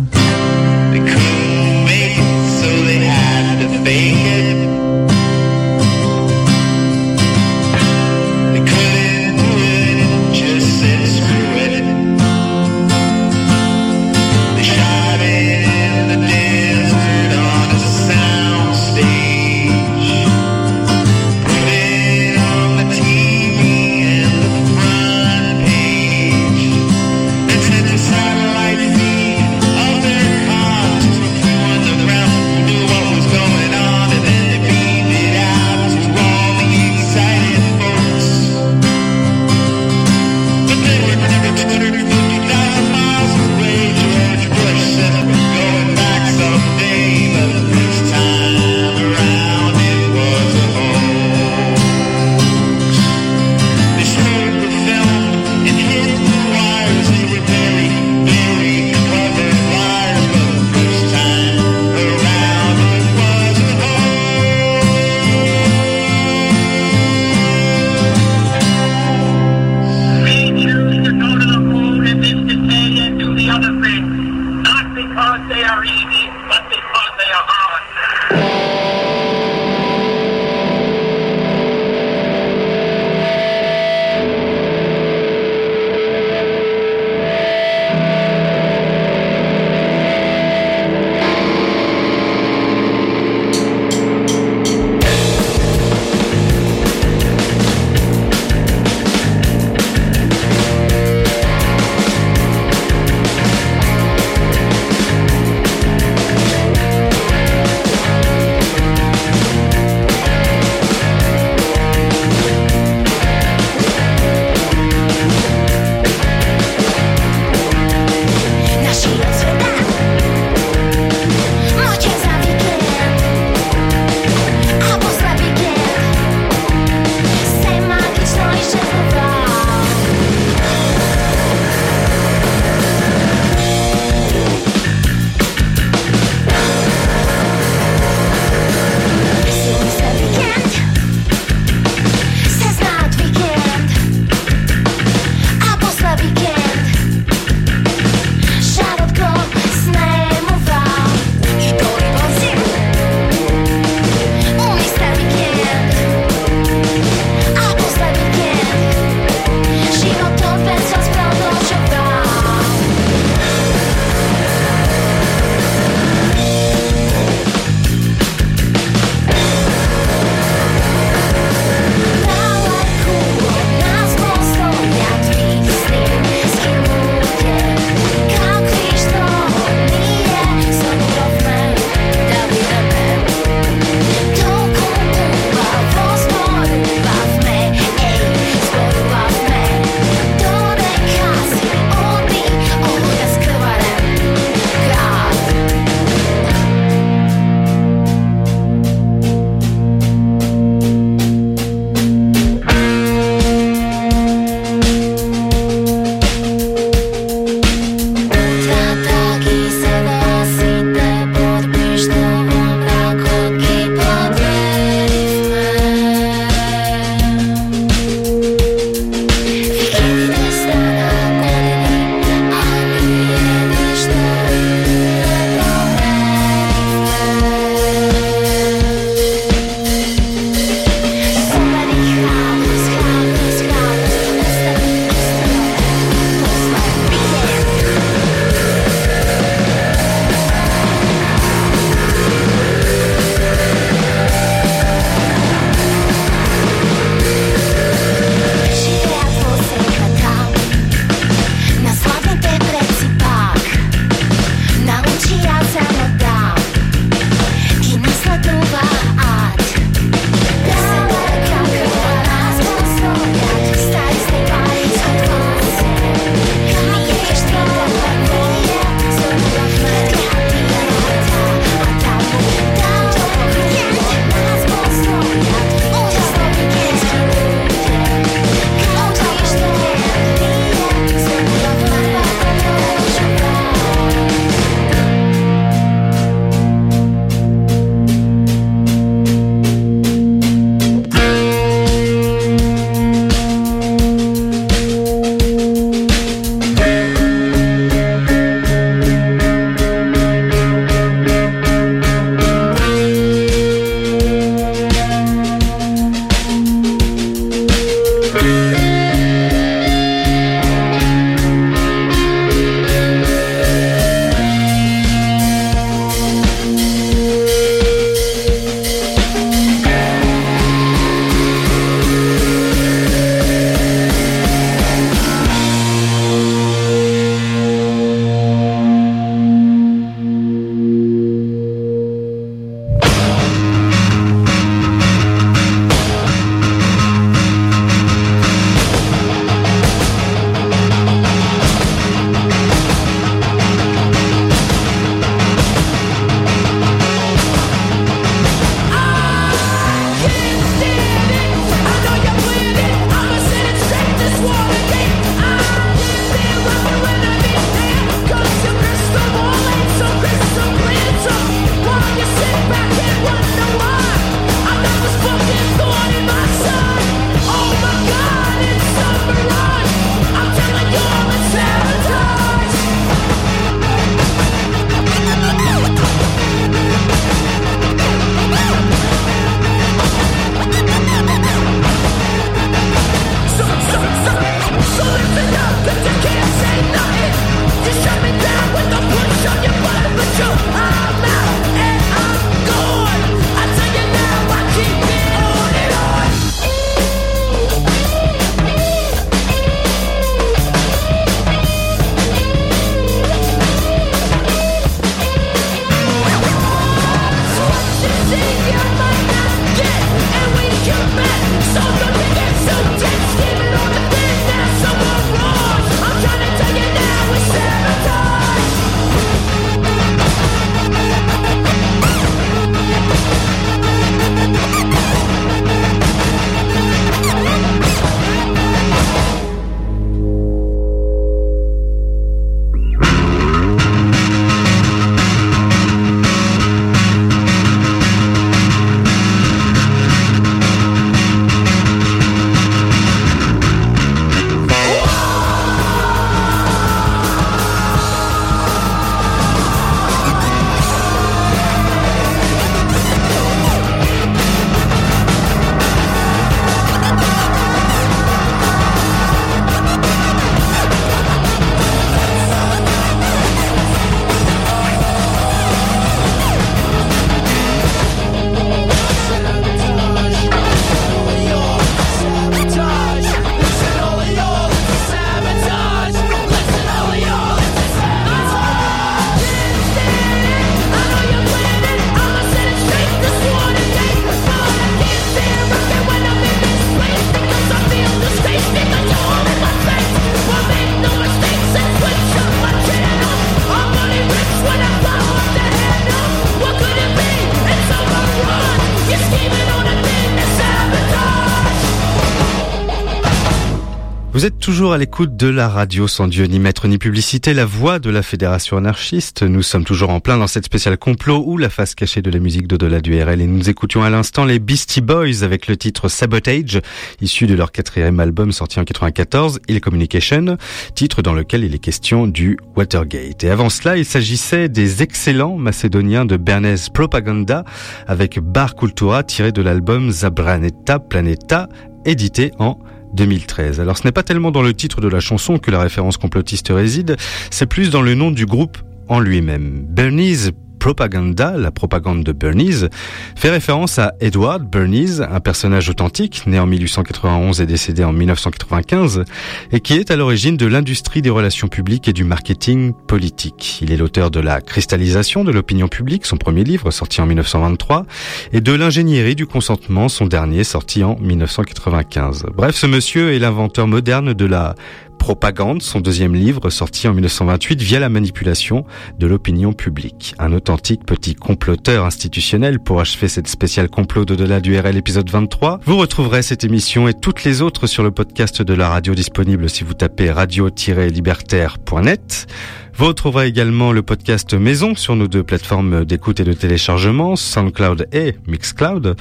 Toujours 504.70 504.92
à 504.92 504.98
l'écoute 504.98 505.36
de 505.36 505.48
la 505.48 505.68
radio 505.68 506.06
sans 506.06 506.28
Dieu 506.28 506.44
ni 506.44 506.60
maître 506.60 506.86
ni 506.86 506.96
publicité, 506.96 507.54
la 507.54 507.64
voix 507.64 507.98
de 507.98 508.08
la 508.08 508.22
Fédération 508.22 508.76
anarchiste. 508.76 509.42
Nous 509.42 509.62
sommes 509.62 509.82
toujours 509.82 510.10
en 510.10 510.20
plein 510.20 510.38
dans 510.38 510.46
cette 510.46 510.64
spéciale 510.64 510.96
complot 510.96 511.42
ou 511.44 511.58
la 511.58 511.68
face 511.68 511.96
cachée 511.96 512.22
de 512.22 512.30
la 512.30 512.38
musique 512.38 512.68
d'au-delà 512.68 513.00
du 513.00 513.20
RL 513.20 513.40
et 513.40 513.48
nous 513.48 513.68
écoutions 513.68 514.04
à 514.04 514.10
l'instant 514.10 514.44
les 514.44 514.60
Beastie 514.60 515.00
Boys 515.00 515.42
avec 515.42 515.66
le 515.66 515.76
titre 515.76 516.08
Sabotage, 516.08 516.80
issu 517.20 517.48
de 517.48 517.54
leur 517.54 517.72
quatrième 517.72 518.20
album 518.20 518.52
sorti 518.52 518.78
en 518.78 518.84
94, 518.84 519.58
Ill 519.66 519.80
Communication, 519.80 520.56
titre 520.94 521.20
dans 521.20 521.34
lequel 521.34 521.64
il 521.64 521.74
est 521.74 521.80
question 521.80 522.28
du 522.28 522.56
Watergate. 522.76 523.42
Et 523.42 523.50
avant 523.50 523.70
cela, 523.70 523.96
il 523.96 524.04
s'agissait 524.04 524.68
des 524.68 525.02
excellents 525.02 525.56
macédoniens 525.56 526.26
de 526.26 526.36
Bernays 526.36 526.90
Propaganda 526.94 527.64
avec 528.06 528.38
Bar 528.38 528.76
Cultura 528.76 529.24
tiré 529.24 529.50
de 529.50 529.62
l'album 529.62 530.12
Zabraneta 530.12 531.00
Planeta, 531.00 531.68
édité 532.04 532.52
en 532.60 532.78
2013. 533.14 533.80
Alors 533.80 533.96
ce 533.96 534.04
n'est 534.04 534.12
pas 534.12 534.22
tellement 534.22 534.50
dans 534.50 534.62
le 534.62 534.74
titre 534.74 535.00
de 535.00 535.08
la 535.08 535.20
chanson 535.20 535.58
que 535.58 535.70
la 535.70 535.80
référence 535.80 536.16
complotiste 536.16 536.68
réside, 536.70 537.16
c'est 537.50 537.66
plus 537.66 537.90
dans 537.90 538.02
le 538.02 538.14
nom 538.14 538.30
du 538.30 538.46
groupe 538.46 538.78
en 539.08 539.20
lui-même. 539.20 539.84
Bernie's 539.88 540.52
Propaganda, 540.80 541.58
la 541.58 541.70
propagande 541.70 542.24
de 542.24 542.32
Bernays, 542.32 542.88
fait 543.36 543.50
référence 543.50 543.98
à 543.98 544.14
Edward 544.20 544.64
Bernays, 544.64 545.20
un 545.20 545.38
personnage 545.38 545.90
authentique, 545.90 546.46
né 546.46 546.58
en 546.58 546.66
1891 546.66 547.60
et 547.60 547.66
décédé 547.66 548.02
en 548.02 548.12
1995, 548.12 549.24
et 549.72 549.80
qui 549.80 549.92
est 549.92 550.10
à 550.10 550.16
l'origine 550.16 550.56
de 550.56 550.64
l'industrie 550.64 551.20
des 551.20 551.28
relations 551.28 551.68
publiques 551.68 552.08
et 552.08 552.14
du 552.14 552.24
marketing 552.24 552.94
politique. 552.94 553.78
Il 553.82 553.92
est 553.92 553.98
l'auteur 553.98 554.30
de 554.30 554.40
La 554.40 554.62
cristallisation 554.62 555.44
de 555.44 555.52
l'opinion 555.52 555.86
publique, 555.86 556.24
son 556.24 556.38
premier 556.38 556.64
livre 556.64 556.90
sorti 556.90 557.20
en 557.20 557.26
1923, 557.26 558.06
et 558.54 558.62
de 558.62 558.72
L'ingénierie 558.72 559.36
du 559.36 559.46
consentement, 559.46 560.08
son 560.08 560.24
dernier 560.24 560.64
sorti 560.64 561.04
en 561.04 561.16
1995. 561.20 562.46
Bref, 562.54 562.74
ce 562.74 562.86
monsieur 562.86 563.34
est 563.34 563.38
l'inventeur 563.38 563.86
moderne 563.86 564.32
de 564.32 564.46
la 564.46 564.74
Propagande, 565.20 565.82
son 565.82 566.00
deuxième 566.00 566.34
livre 566.34 566.70
sorti 566.70 567.06
en 567.06 567.12
1928 567.12 567.82
via 567.82 568.00
la 568.00 568.08
manipulation 568.08 568.86
de 569.18 569.26
l'opinion 569.26 569.74
publique. 569.74 570.34
Un 570.38 570.54
authentique 570.54 571.04
petit 571.04 571.34
comploteur 571.34 572.06
institutionnel 572.06 572.80
pour 572.80 573.00
achever 573.00 573.28
cette 573.28 573.46
spéciale 573.46 573.90
complot 573.90 574.24
d'au-delà 574.24 574.60
du 574.60 574.76
RL 574.76 574.96
épisode 574.96 575.28
23. 575.28 575.80
Vous 575.84 575.98
retrouverez 575.98 576.40
cette 576.40 576.64
émission 576.64 577.06
et 577.06 577.12
toutes 577.12 577.44
les 577.44 577.60
autres 577.60 577.86
sur 577.86 578.02
le 578.02 578.10
podcast 578.10 578.62
de 578.62 578.72
la 578.72 578.88
radio 578.88 579.14
disponible 579.14 579.68
si 579.68 579.84
vous 579.84 579.92
tapez 579.92 580.30
radio-libertaire.net. 580.30 582.46
Vous 582.96 583.06
retrouverez 583.06 583.46
également 583.46 583.92
le 583.92 584.02
podcast 584.02 584.52
Maison 584.54 584.94
sur 584.94 585.16
nos 585.16 585.28
deux 585.28 585.42
plateformes 585.42 586.04
d'écoute 586.04 586.40
et 586.40 586.44
de 586.44 586.52
téléchargement, 586.52 587.36
SoundCloud 587.36 588.08
et 588.12 588.34
Mixcloud. 588.46 589.16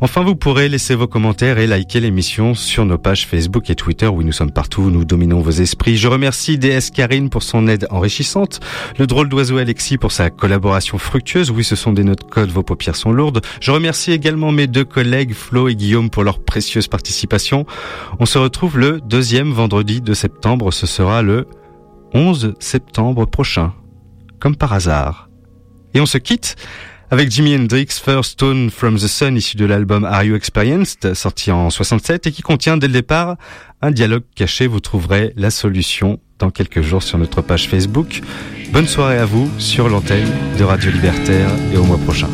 Enfin, 0.00 0.22
vous 0.22 0.36
pourrez 0.36 0.68
laisser 0.68 0.94
vos 0.94 1.06
commentaires 1.06 1.58
et 1.58 1.66
liker 1.66 2.00
l'émission 2.00 2.54
sur 2.54 2.84
nos 2.84 2.98
pages 2.98 3.26
Facebook 3.26 3.70
et 3.70 3.74
Twitter 3.74 4.06
où 4.06 4.22
nous 4.22 4.32
sommes 4.32 4.50
partout, 4.50 4.90
nous 4.90 5.04
dominons 5.04 5.40
vos 5.40 5.50
esprits. 5.50 5.96
Je 5.96 6.08
remercie 6.08 6.58
DS 6.58 6.90
Karine 6.92 7.30
pour 7.30 7.42
son 7.42 7.68
aide 7.68 7.86
enrichissante, 7.90 8.60
le 8.98 9.06
drôle 9.06 9.28
d'oiseau 9.28 9.58
Alexis 9.58 9.98
pour 9.98 10.12
sa 10.12 10.28
collaboration 10.28 10.98
fructueuse. 10.98 11.50
Oui, 11.50 11.64
ce 11.64 11.76
sont 11.76 11.92
des 11.92 12.04
notes 12.04 12.28
codes, 12.28 12.50
vos 12.50 12.62
paupières 12.62 12.96
sont 12.96 13.12
lourdes. 13.12 13.40
Je 13.60 13.70
remercie 13.70 14.12
également 14.12 14.52
mes 14.52 14.66
deux 14.66 14.84
collègues 14.84 15.32
Flo 15.32 15.68
et 15.68 15.74
Guillaume 15.74 16.10
pour 16.10 16.24
leur 16.24 16.42
précieuse 16.42 16.88
participation. 16.88 17.64
On 18.18 18.26
se 18.26 18.38
retrouve 18.38 18.78
le 18.78 19.00
deuxième 19.00 19.52
vendredi 19.52 20.00
de 20.00 20.14
septembre, 20.14 20.72
ce 20.72 20.86
sera 20.86 21.22
le 21.22 21.46
11 22.14 22.54
septembre 22.58 23.26
prochain, 23.26 23.72
comme 24.38 24.56
par 24.56 24.72
hasard. 24.72 25.28
Et 25.94 26.00
on 26.00 26.06
se 26.06 26.18
quitte 26.18 26.56
avec 27.10 27.30
Jimi 27.30 27.54
Hendrix 27.54 27.88
First 28.02 28.32
Stone 28.32 28.70
from 28.70 28.96
the 28.96 29.06
Sun 29.06 29.36
issu 29.36 29.58
de 29.58 29.66
l'album 29.66 30.04
Are 30.04 30.24
You 30.24 30.34
Experienced 30.34 31.12
sorti 31.12 31.50
en 31.50 31.68
67 31.68 32.26
et 32.26 32.32
qui 32.32 32.40
contient 32.40 32.78
dès 32.78 32.86
le 32.86 32.94
départ 32.94 33.36
un 33.82 33.90
dialogue 33.90 34.24
caché. 34.34 34.66
Vous 34.66 34.80
trouverez 34.80 35.34
la 35.36 35.50
solution 35.50 36.20
dans 36.38 36.50
quelques 36.50 36.80
jours 36.80 37.02
sur 37.02 37.18
notre 37.18 37.42
page 37.42 37.68
Facebook. 37.68 38.22
Bonne 38.72 38.88
soirée 38.88 39.18
à 39.18 39.26
vous 39.26 39.50
sur 39.58 39.90
l'antenne 39.90 40.32
de 40.58 40.64
Radio 40.64 40.90
Libertaire 40.90 41.50
et 41.74 41.76
au 41.76 41.84
mois 41.84 41.98
prochain. 41.98 42.28